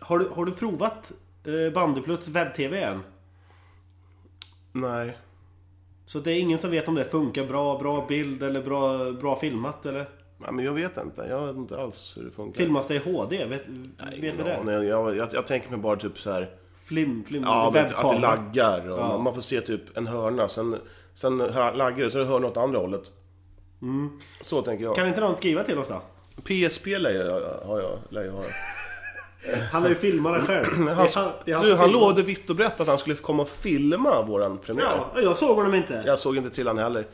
[0.00, 1.12] har, du, har du provat
[1.44, 3.00] eh, Bandypluts webb-tv än?
[4.72, 5.16] Nej.
[6.06, 9.38] Så det är ingen som vet om det funkar bra, bra bild eller bra, bra
[9.40, 10.06] filmat eller?
[10.46, 11.22] Ja, men jag vet inte.
[11.22, 12.58] Jag vet inte alls hur det funkar.
[12.58, 13.44] Filmas det i HD?
[13.46, 13.66] Vet,
[14.20, 14.58] vet vi det?
[14.64, 16.50] Nej, jag, jag, jag tänker mig bara typ så här.
[16.84, 18.20] Flim, flim, Ja, vet, att det webbkamera.
[18.34, 20.76] laggar och man, man får se typ en hörna, sen,
[21.14, 23.10] sen laggar det så är det hörna åt andra hållet.
[24.40, 24.96] Så tänker jag.
[24.96, 26.02] Kan inte någon skriva till oss då?
[26.42, 28.42] PSP lär jag, har jag, lär jag ha.
[29.72, 30.88] Han har ju filmat det själv.
[30.88, 31.06] Han, är
[31.44, 31.88] är du, han filmar.
[31.88, 35.00] lovade vitt och brett att han skulle komma och filma våran premiär.
[35.14, 36.02] Ja, jag såg honom inte.
[36.06, 37.06] Jag såg inte till han heller.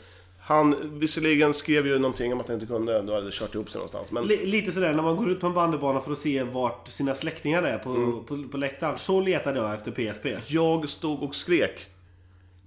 [0.48, 3.70] Han visserligen skrev ju någonting om att han inte kunde, då hade det kört ihop
[3.70, 4.10] sig någonstans.
[4.12, 6.88] Men Li- Lite sådär när man går ut på en bandybana för att se vart
[6.88, 8.24] sina släktingar är på, Mm.
[8.24, 8.98] på, på läktaren.
[8.98, 10.26] Så letade jag efter PSP.
[10.46, 11.86] jag stod och skrek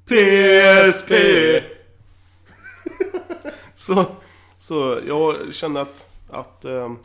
[0.05, 1.11] PSP!
[3.75, 4.05] så,
[4.57, 6.97] så jag kände att, att, ehm,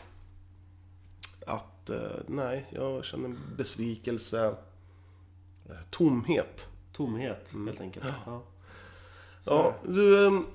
[1.46, 1.96] att eh,
[2.26, 4.46] nej, jag kände besvikelse,
[5.68, 6.68] eh, tomhet.
[6.92, 7.66] Tomhet, Mm.
[7.66, 8.04] helt enkelt.
[8.26, 8.42] Ja.
[9.44, 10.46] Ja, du, ehm,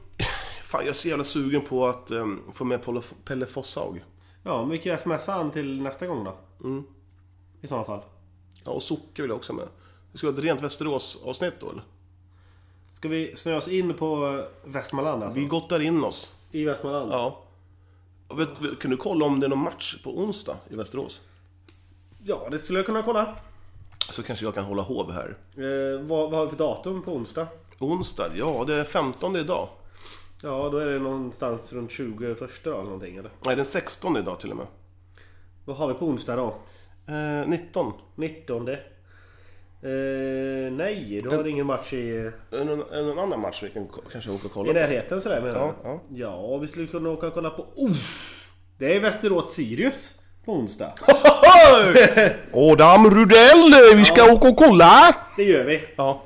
[0.71, 4.03] fan jag är så jävla sugen på att ehm, få med Pelle, Pelle Fosshaug.
[4.43, 6.37] ja, men vi kan ju smsa han till nästa gång då.
[6.63, 6.83] Mm.
[7.61, 8.01] I sådana fall.
[8.63, 9.67] Ja, och Socke vill jag också med.
[10.11, 11.83] Det ska vara ett rent Västerås-avsnitt då eller?
[12.93, 15.39] Ska vi snöa oss in på Västmanland alltså?
[15.39, 16.33] Vi gottar in oss.
[16.51, 17.11] I Västmanland?
[17.11, 17.43] Ja.
[18.35, 21.21] Vet, kan du kolla om det är någon match på onsdag i Västerås?
[22.23, 23.35] Ja, det skulle jag kunna kolla.
[24.11, 25.37] Så kanske jag kan hålla hov här.
[25.55, 27.47] Eh, vad, vad har vi för datum på onsdag?
[27.79, 28.31] Onsdag?
[28.35, 29.69] Ja, det är 15 idag.
[30.43, 33.31] Ja, då är det någonstans runt 21 då eller någonting eller?
[33.45, 34.67] Nej, den 16 idag till och med.
[35.65, 36.55] Vad har vi på onsdag då?
[37.13, 37.93] Eh, 19.
[38.15, 38.67] 19.
[38.67, 38.77] Eh,
[40.71, 42.09] nej, du har ingen match i,
[42.51, 42.65] är det
[43.03, 44.79] någon annan match vi kan kanske åka och kolla i på?
[44.79, 45.99] närheten sådär menar Ja, ja.
[46.09, 47.65] ja, vi skulle kunna åka och kolla på...
[47.75, 47.97] Oh!
[48.77, 50.93] Det är Västerås Sirius på onsdag.
[52.53, 55.15] Adam Rudell, vi ska åka och kolla!
[55.37, 55.83] Det gör vi.
[55.95, 56.23] Ja.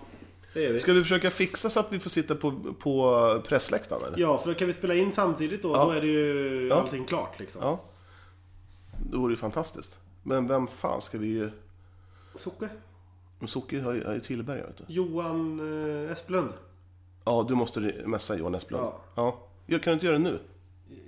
[0.56, 0.80] Det vi.
[0.80, 4.18] Ska vi försöka fixa så att vi får sitta på, på pressläktaren eller?
[4.20, 5.72] Ja, för då kan vi spela in samtidigt då.
[5.74, 5.86] Ja.
[5.86, 6.76] Då är det ju Ja.
[6.76, 7.62] allting klart liksom.
[7.62, 7.80] Ja.
[9.12, 9.99] Det vore ju fantastiskt.
[10.24, 11.49] Men vem fan ska vi...
[12.36, 12.70] Socke?
[13.45, 14.84] Socke har ju, Tillberga vet du.
[14.88, 15.60] Johan
[16.06, 16.53] eh, Esplund.
[17.26, 18.84] Ja, du måste messa Johan Esplund.
[18.84, 18.99] Ja.
[19.16, 19.39] ja.
[19.66, 20.39] Jag kan du inte göra det nu?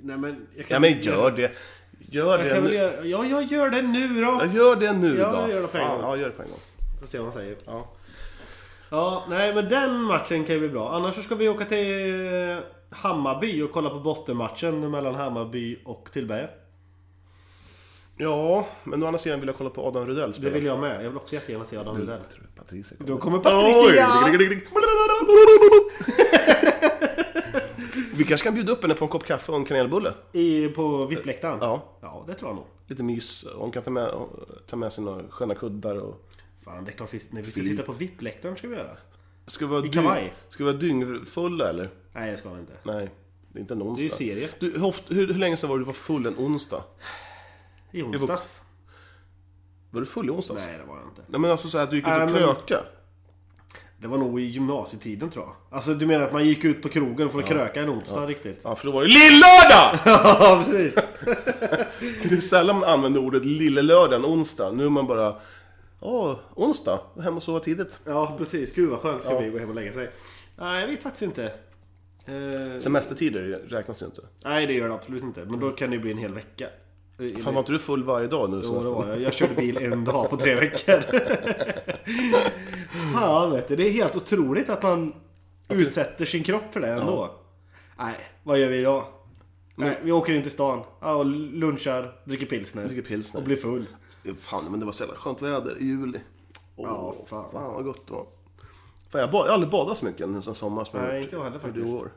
[0.02, 0.48] Nej men...
[0.56, 1.52] Jag kan Ja men gör det.
[2.00, 2.74] Gör Jag det nu.
[2.76, 3.06] göra...
[3.06, 4.22] Ja, jag gör det nu då.
[4.22, 5.38] Ja, gör det nu Ja, då.
[5.38, 6.10] jag gör det på en Fan, gång.
[6.10, 6.60] Ja, gör det på en gång.
[7.02, 7.58] Får se vad han säger.
[7.66, 7.88] Ja.
[8.90, 10.92] Ja, nej men den matchen kan ju bli bra.
[10.92, 12.22] Annars så ska vi åka till
[12.52, 12.58] eh,
[12.90, 16.48] Hammarby och kolla på bottenmatchen mellan Hammarby och Tillberga.
[18.18, 20.54] ja, men å andra sidan vill jag kolla på Adam Rudell Det spela.
[20.54, 20.96] vill jag med.
[21.06, 22.08] Jag vill också jättegärna se Adam
[22.56, 24.08] Patricia Då kommer Patricia!
[28.14, 30.14] Vi kanske kan bjuda upp henne på en kopp kaffe och en kanelbulle.
[30.32, 31.58] I, på VIP-läktaren?
[31.62, 31.84] Ja.
[32.02, 32.66] Ja, det tror jag nog.
[32.88, 33.46] Lite mys.
[33.56, 34.12] Hon kan ta med,
[34.68, 36.24] ta med sina sköna kuddar och...
[36.68, 38.98] Fan, det är klart vi, nej, vi ska sitta på VIP-läktaren ska vi göra.
[39.48, 40.34] Ska vi vara, I kavaj.
[40.50, 41.90] ska vi vara dyngfulla eller?
[42.14, 42.74] Nej, det ska vi inte.
[42.84, 43.10] Nej,
[43.52, 44.04] det är inte en Det är onsdag.
[44.04, 44.50] ju serie.
[44.60, 46.84] Du, hur, ofta- hur, hur länge sedan var du var full en onsdag?
[47.92, 48.62] I onsdags.
[49.92, 50.66] Var du full i onsdags?
[50.68, 51.22] Nej, det var jag inte.
[51.28, 52.80] Nej men alltså så här, att du gick ut Nej, och men- kröka.
[54.00, 55.56] Det var nog i gymnasietiden tror jag.
[55.78, 58.60] Alltså du menar att man gick ut på krogen för att kröka en onsdag riktigt?
[58.64, 60.00] Ja, för då var det lillördag!
[60.06, 60.96] Ja, precis.
[62.30, 64.72] Det är sällan man använder ordet lillelördag en onsdag.
[64.72, 65.36] Nu är man bara...
[66.00, 67.00] Åh, onsdag?
[67.24, 68.00] Hem och sova tidigt.
[68.06, 68.74] Ja, precis.
[68.74, 70.10] Gud vad skönt ska bli att gå hem och lägga sig.
[70.56, 71.44] Nej, jag vet faktiskt inte.
[72.26, 74.22] Eh, Semestertider räknas ju inte.
[74.44, 75.46] nej, det gör det absolut inte.
[75.46, 76.68] Men då kan det ju bli en hel vecka.
[77.44, 78.62] Fan var inte du full varje dag nu?
[78.64, 79.22] Jo, det var jag.
[79.22, 81.02] Jag körde bil en dag på tre veckor.
[83.14, 85.14] Fan vet du, det är helt otroligt att man
[85.70, 87.32] utsätter sin kropp för det ändå.
[87.98, 89.06] Nej, vad gör vi idag?
[89.76, 92.86] Nej, vi åker in till stan, ja, och lunchar, dricker pilsner.
[92.86, 93.40] Dricker pilsner.
[93.40, 93.86] Och blir full.
[94.40, 96.20] Fan, men det var så jävla skönt väder i juli.
[96.76, 97.50] Åh, Ja, fan.
[97.52, 97.74] fan.
[97.74, 98.26] vad gott det var.
[99.10, 101.22] Fan, jag, ba- jag har aldrig badat så mycket en sån sommar som Nej, jag
[101.24, 101.88] inte jag heller faktiskt.
[101.88, 102.12] år.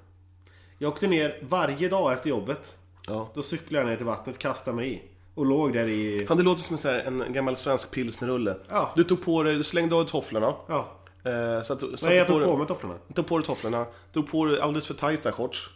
[0.78, 2.76] Jag åkte ner varje dag efter jobbet.
[3.06, 3.28] Ja.
[3.34, 5.02] Då cyklade jag ner till vattnet, kastade mig i.
[5.34, 6.26] Och låg där i...
[6.26, 8.56] Fan, det låter som en, så här, en gammal svensk pilsnerrulle.
[8.68, 8.90] Ja.
[8.96, 10.54] Du tog på dig, du slängde av tofflorna.
[10.66, 10.86] Ja.
[11.24, 12.94] Eh, så att, du- satte Nej, jag tog dig- på mig tofflorna.
[13.14, 15.70] Tog på dig tofflorna, drog på dig alldeles för tajta shorts.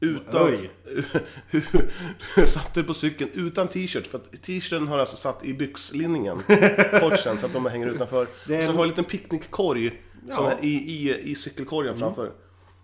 [0.00, 0.42] Utan...
[0.46, 0.70] Oj.
[2.46, 6.38] satte dig på cykeln utan t-shirt, för att t-shirten har alltså satt i byxlinningen.
[7.00, 8.26] Shortsen, så att de hänger utanför.
[8.46, 10.50] Det är så har du en liten picknickkorg som Ja.
[10.50, 12.32] är i, i, i cykelkorgen framför.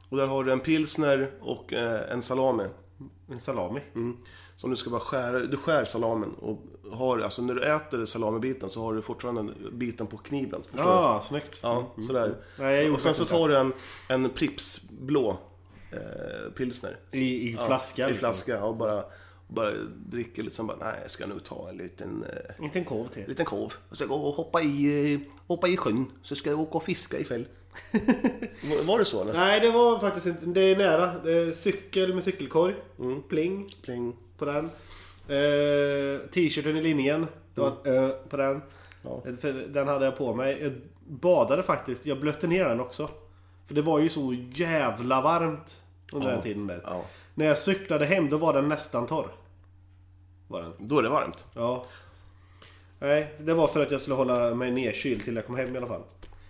[0.08, 2.64] Och där har du en pilsner och eh, en salami.
[3.30, 3.80] En salami.
[4.56, 6.62] Som du ska bara skära, du skär salamen och
[6.92, 10.62] har, alltså när du äter salamibiten så har du fortfarande biten på kniven.
[10.72, 10.78] Du?
[10.78, 11.58] Ja, snyggt.
[11.62, 12.34] Ja, sådär.
[12.58, 13.72] Nej, och sen så tar du en,
[14.08, 15.38] en Pripps blå
[15.96, 16.96] eh, pilsner.
[17.12, 18.18] I, i flaska I liksom.
[18.18, 19.04] flaska och bara,
[19.48, 19.72] bara
[20.06, 22.24] dricker lite sen bara, nej jag ska nog ta en liten,
[22.58, 23.28] eh, Inte en kov till.
[23.28, 23.72] liten korv.
[23.88, 26.06] Jag ska gå och hoppa i, eh, hoppa i sjön.
[26.22, 27.46] Så ska jag åka och fiska ikväll.
[28.62, 29.32] Var- Var det så eller?
[29.32, 30.46] Nej, det var faktiskt inte...
[30.46, 31.12] Det är nära.
[31.24, 32.74] Det är cykel med cykelkorg.
[32.98, 33.22] Mm.
[33.22, 34.16] Pling Pling.
[34.38, 34.64] på den.
[35.28, 37.26] Eh, T-shirten i linjen.
[37.54, 38.62] Det var en ö på den.
[39.02, 39.22] Ja.
[39.68, 40.58] Den hade jag på mig.
[40.62, 40.72] Jag
[41.08, 42.06] badade faktiskt.
[42.06, 43.10] Jag blötte ner den också.
[43.66, 45.76] För det var ju så jävla varmt
[46.12, 46.34] under Ja.
[46.34, 46.80] den tiden där.
[46.84, 47.04] Ja.
[47.34, 49.28] När jag cyklade hem då var den nästan torr.
[50.48, 50.72] Var den.
[50.78, 51.44] Då är det varmt.
[51.54, 51.86] Ja.
[52.98, 55.78] Nej, det var för att jag skulle hålla mig nedkyld till jag kom hem i
[55.78, 56.02] alla fall.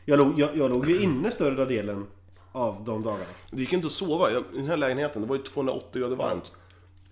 [0.04, 2.06] Jag låg, jag, jag låg ju inne större delen
[2.52, 3.24] av de dagarna.
[3.50, 5.22] Det gick inte att sova jag, i den här lägenheten.
[5.22, 6.52] Det var ju 280 grader varmt.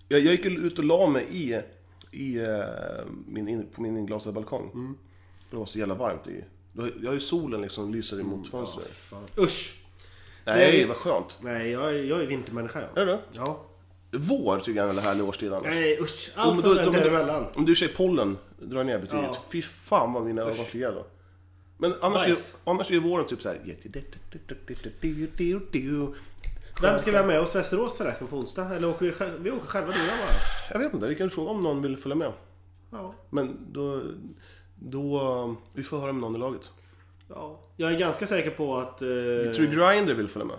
[0.08, 1.60] Jag, jag gick ut och la mig i,
[2.10, 2.58] i eh,
[3.26, 4.94] min, in, på min inglasade balkong.
[5.50, 6.44] Det var så jävla varmt i.
[7.02, 8.90] Jag har ju solen liksom lyser emot fönstret.
[9.38, 9.83] Usch!
[10.44, 10.88] Nej, visst.
[10.88, 11.38] vad skönt.
[11.40, 13.02] Nej, jag, är- jag är vintermänniska jag.
[13.02, 13.60] Är det Ja.
[14.16, 15.64] Vår tycker jag är en väldigt härlig årstid annars.
[15.64, 16.32] Nej usch!
[16.34, 17.46] Allt som då- är däremellan.
[17.54, 19.24] Om du i och för sig pollen drar ner betyget.
[19.32, 19.36] Ja.
[19.52, 21.06] Fy fan vad mina ögon kliar då.
[21.78, 22.52] Men annars, Nice.
[22.64, 23.60] är, annars är våren typ såhär...
[26.82, 28.74] Vem ska vi ha med oss Västerås förresten på onsdag?
[28.76, 30.36] Eller åker vi, själv, vi åker själva du och jag bara?
[30.70, 32.32] Jag vet inte, vi kan fråga om någon vill följa med.
[32.90, 33.14] Ja.
[33.30, 34.02] Men då...
[34.74, 35.56] Då...
[35.72, 36.70] Vi får höra med någon i laget.
[37.28, 37.60] Ja.
[37.76, 39.02] Jag är ganska säker på att...
[39.02, 40.56] Eh, Jag tror Grinder vill följa med.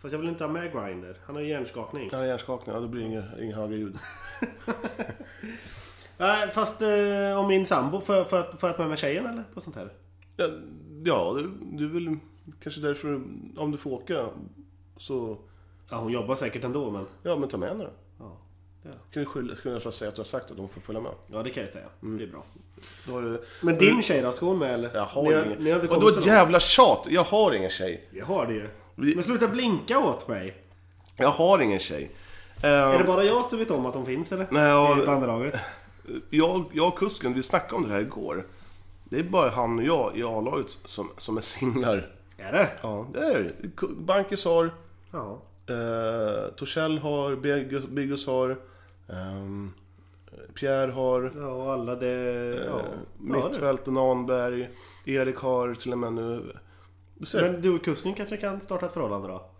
[0.00, 1.16] Fast jag vill inte ha med Grinder.
[1.24, 2.08] Han har ju hjärnskakning.
[2.10, 3.96] Han har hjärnskakning, ja då blir det inga, inga höga ljud.
[6.18, 8.98] Nej, fast eh, om min sambo, får jag, får, jag, får jag ta med mig
[8.98, 9.44] tjejen eller?
[9.54, 9.92] På sånt här?
[10.36, 10.46] Ja,
[11.04, 12.16] ja du, du vill
[12.62, 13.14] kanske därför,
[13.56, 14.28] om du får åka
[14.96, 15.38] så...
[15.90, 17.06] Ja, hon jobbar säkert ändå men...
[17.22, 17.90] Ja men ta med henne då.
[18.82, 18.90] Ja.
[19.12, 21.12] Kan vi skylla, ska vi säga att du har sagt att de får följa med?
[21.26, 21.86] ja det kan jag säga.
[22.00, 22.44] Det är bra.
[23.06, 23.42] Du...
[23.62, 24.32] Men din tjej då?
[24.32, 24.90] Ska hon med eller?
[24.94, 25.64] Jag har Ni ingen.
[25.64, 27.06] Ni har så ett jävla tjat!
[27.10, 28.04] Jag har ingen tjej.
[28.10, 28.68] Jag har det ju.
[28.94, 30.56] Men sluta blinka åt mig.
[31.16, 32.10] Jag har ingen tjej.
[32.62, 34.46] Eh, Är det bara jag som vet om att de finns eller?
[34.50, 35.02] Nej, ja.
[35.02, 35.54] I bandelaget?
[36.30, 38.46] jag, jag och kusken, vi snackade om det här igår.
[39.04, 42.12] Det är bara han och jag i A-laget som, som är singlar.
[42.38, 42.68] Är det?
[42.82, 43.68] Ja, det är det.
[43.76, 44.70] Ku- Bankis har,
[45.12, 45.38] Ja.
[45.66, 47.36] Eh, Torssell har,
[47.86, 48.56] Biggos har,
[49.08, 49.72] ehm,
[50.54, 52.06] Pierre har, Ja, och alla det...
[52.06, 52.60] Ja.
[52.60, 53.32] eh, ja det.
[53.32, 54.68] Mittfält och Nanberg.
[55.04, 56.56] Erik har till och med nu...
[57.34, 59.50] Men du och kusken kanske kan starta ett förhållande då?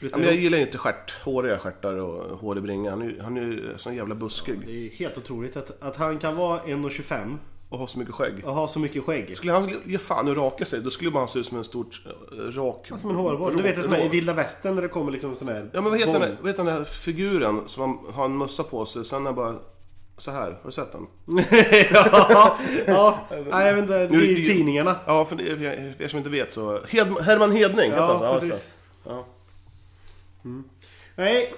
[0.00, 2.90] Ja, men jag gillar inte stjärt, håriga stjärtar och hårig bringa.
[2.90, 4.66] Han är, han är ju sån jävla buskig.
[4.66, 7.36] Det är helt otroligt att, att han kan vara 1,25
[7.70, 8.44] Och har så mycket skägg.
[8.44, 9.36] och ha så mycket skägg.
[9.36, 12.02] Skulle han ge fan och raka sig, då skulle han se ut som en stort
[12.06, 12.90] eh, rak...
[13.00, 13.56] Som en hårboll.
[13.56, 15.70] Du vet en sån här i vilda västern när det kommer liksom sån här...
[15.72, 18.62] Ja men vad heter, den, vad heter den där figuren som han har en mössa
[18.62, 19.54] på sig, sen är bara
[20.18, 20.50] så här.
[20.50, 21.06] Har du sett den?
[21.90, 23.18] ja, ja.
[23.50, 24.06] Nej, jag vet inte.
[24.06, 24.96] Det är i tidningarna.
[25.06, 25.56] Ja, för, det, för,
[25.96, 26.80] för er som inte vet så...
[26.88, 27.90] Hed, Herman Hedning.
[27.90, 28.68] Ja, Ja, precis.
[29.04, 29.26] Ja.
[31.16, 31.54] Nej,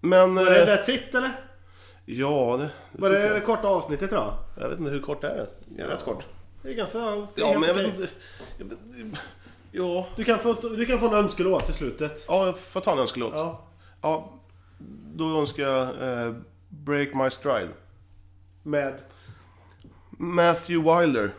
[0.00, 0.34] Men...
[0.34, 1.30] var det eh, that's it eller?
[2.04, 3.36] Ja, det, det Var det jag.
[3.36, 4.34] det korta avsnittet då?
[4.60, 5.48] Jag vet inte hur kort är.
[5.68, 6.26] Det är rätt kort.
[6.62, 6.98] Det är ganska...
[6.98, 7.04] det
[7.42, 8.08] är Ja, men jag vet inte...
[9.72, 12.24] Ja, Du kan, få, du kan få en önskelåt i slutet.
[12.28, 13.32] ja, jag får ta en önskelåt.
[13.34, 13.64] Ja.
[14.02, 14.28] Ja.
[15.14, 15.82] då önskar jag
[16.26, 16.34] eh,
[16.68, 17.68] Break My Stride.
[18.62, 18.94] Med...
[20.10, 21.30] Matthew Wilder.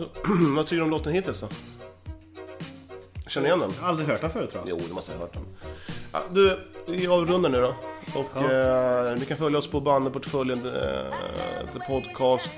[0.00, 0.06] Ja.
[0.24, 1.48] Ja, vad tycker du om låten hittills då?
[3.26, 3.70] Känner igen den?
[3.76, 4.78] Jag har aldrig hört den förut tror jag.
[4.78, 5.46] Jo, det måste ha hört den.
[6.12, 7.74] Ja, du, vi avrundar nu då.
[8.20, 11.12] Och eh, ni kan följa oss på bandyportföljen, eh,
[11.72, 12.50] The Podcast,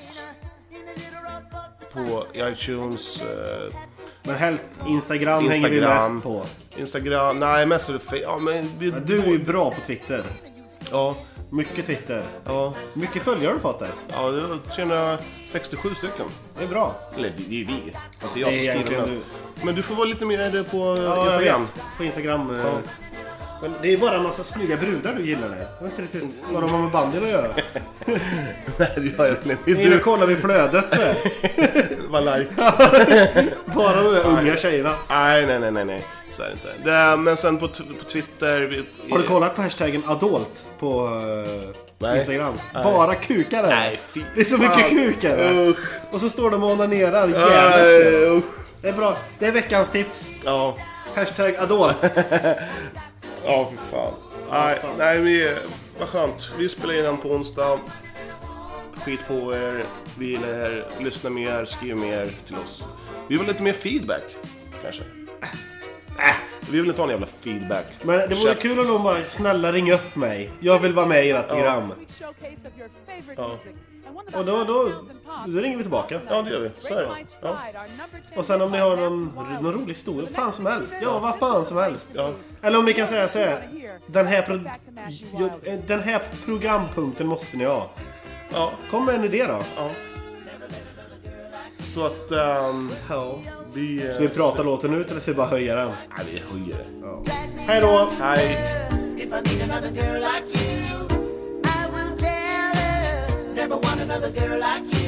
[1.92, 3.74] på iTunes, eh,
[4.22, 6.14] Men helst Instagram, hänger vi Instagram.
[6.14, 6.42] mest på.
[6.76, 7.40] Instagram.
[7.40, 8.90] Nej, mest är det Ja, men vi...
[8.90, 10.24] Ja, Du är ju bra på Twitter.
[10.90, 11.16] Ja,
[11.52, 12.24] Mycket Twitter.
[12.44, 13.88] ja, Mycket följare har du fått där.
[14.08, 16.26] ja, det var 367 stycken.
[16.58, 16.94] Det är bra.
[17.16, 17.92] Eller det är vi.
[18.18, 19.12] Fast det är jag som skriver mest.
[19.64, 21.66] Men du får vara lite mer på Ja, Instagram.
[21.96, 22.50] På Instagram.
[22.50, 22.56] eh.
[22.66, 22.72] Ja.
[23.62, 25.66] Men det är bara en massa snygga brudar du gillar det.
[25.80, 27.48] Jag vet inte riktigt vad de har med bandyn att göra.
[28.76, 29.70] Nej, det gör jag inte.
[29.70, 30.84] Innan du kollar vi flödet
[32.08, 32.50] var like.
[33.74, 34.94] Bara de där unga tjejerna.
[35.08, 36.04] Nej, nej, nej, nej, nej.
[36.30, 36.90] Så är det inte.
[36.90, 38.60] Det är, men sen på, på Twitter...
[38.60, 42.18] Vi, Har du kollat på hashtaggen adolt på eh, Nej.
[42.18, 42.54] Instagram?
[42.74, 42.84] Nej.
[42.84, 43.68] Bara kukar där.
[43.70, 45.74] Nej, fy Det är så mycket kukar.
[46.10, 48.44] Och så står de och onanerar Nej, jävligt.
[48.82, 49.16] Det är bra.
[49.38, 50.30] Det är veckans tips.
[50.44, 50.76] Ja,
[51.14, 51.96] Hashtag adolt.
[53.44, 54.12] ja fy fan.
[54.50, 55.54] Nej, nej, vi,
[55.98, 56.50] vad skönt.
[56.58, 57.78] Vi spelar in den på onsdag.
[58.96, 59.84] Skit på er.
[60.18, 60.84] Vi gillar er.
[61.00, 62.84] Lyssna mer, skriv mer till oss.
[63.28, 64.22] Vi vill ha lite mer feedback,
[64.82, 65.02] kanske.
[66.70, 67.86] Vi vill inte ha en jävla feedback.
[68.02, 68.62] Men det vore Chef.
[68.62, 70.50] kul om de bara snälla ring upp mig.
[70.60, 71.92] Jag vill vara med i ert program.
[74.34, 74.90] Och då, då,
[75.46, 76.20] då ringer vi tillbaka.
[76.28, 76.70] Ja, det gör vi.
[76.78, 77.08] Så är det.
[77.42, 77.58] Ja.
[78.36, 80.92] Och sen om ni har någon, någon rolig historia, fan som helst.
[81.02, 82.08] Ja, vad fan som helst.
[82.12, 82.30] Ja.
[82.62, 83.68] Eller om ni kan säga så här.
[84.06, 84.54] Den här, pro,
[85.64, 87.90] eh, den här programpunkten måste ni ha.
[88.54, 88.72] Ja.
[88.90, 89.58] Kom med en idé då.
[89.76, 89.90] ja.
[91.78, 92.30] Så att...
[92.30, 93.34] ehm, Ja.
[93.72, 94.06] vi...
[94.08, 95.88] eh, Ska vi prata låten ut eller ska vi bara höja den?
[96.16, 97.30] Nej, vi höjer det.
[97.58, 98.08] Hej då!
[98.20, 98.58] Hej!
[103.72, 105.01] If I need another girl like you,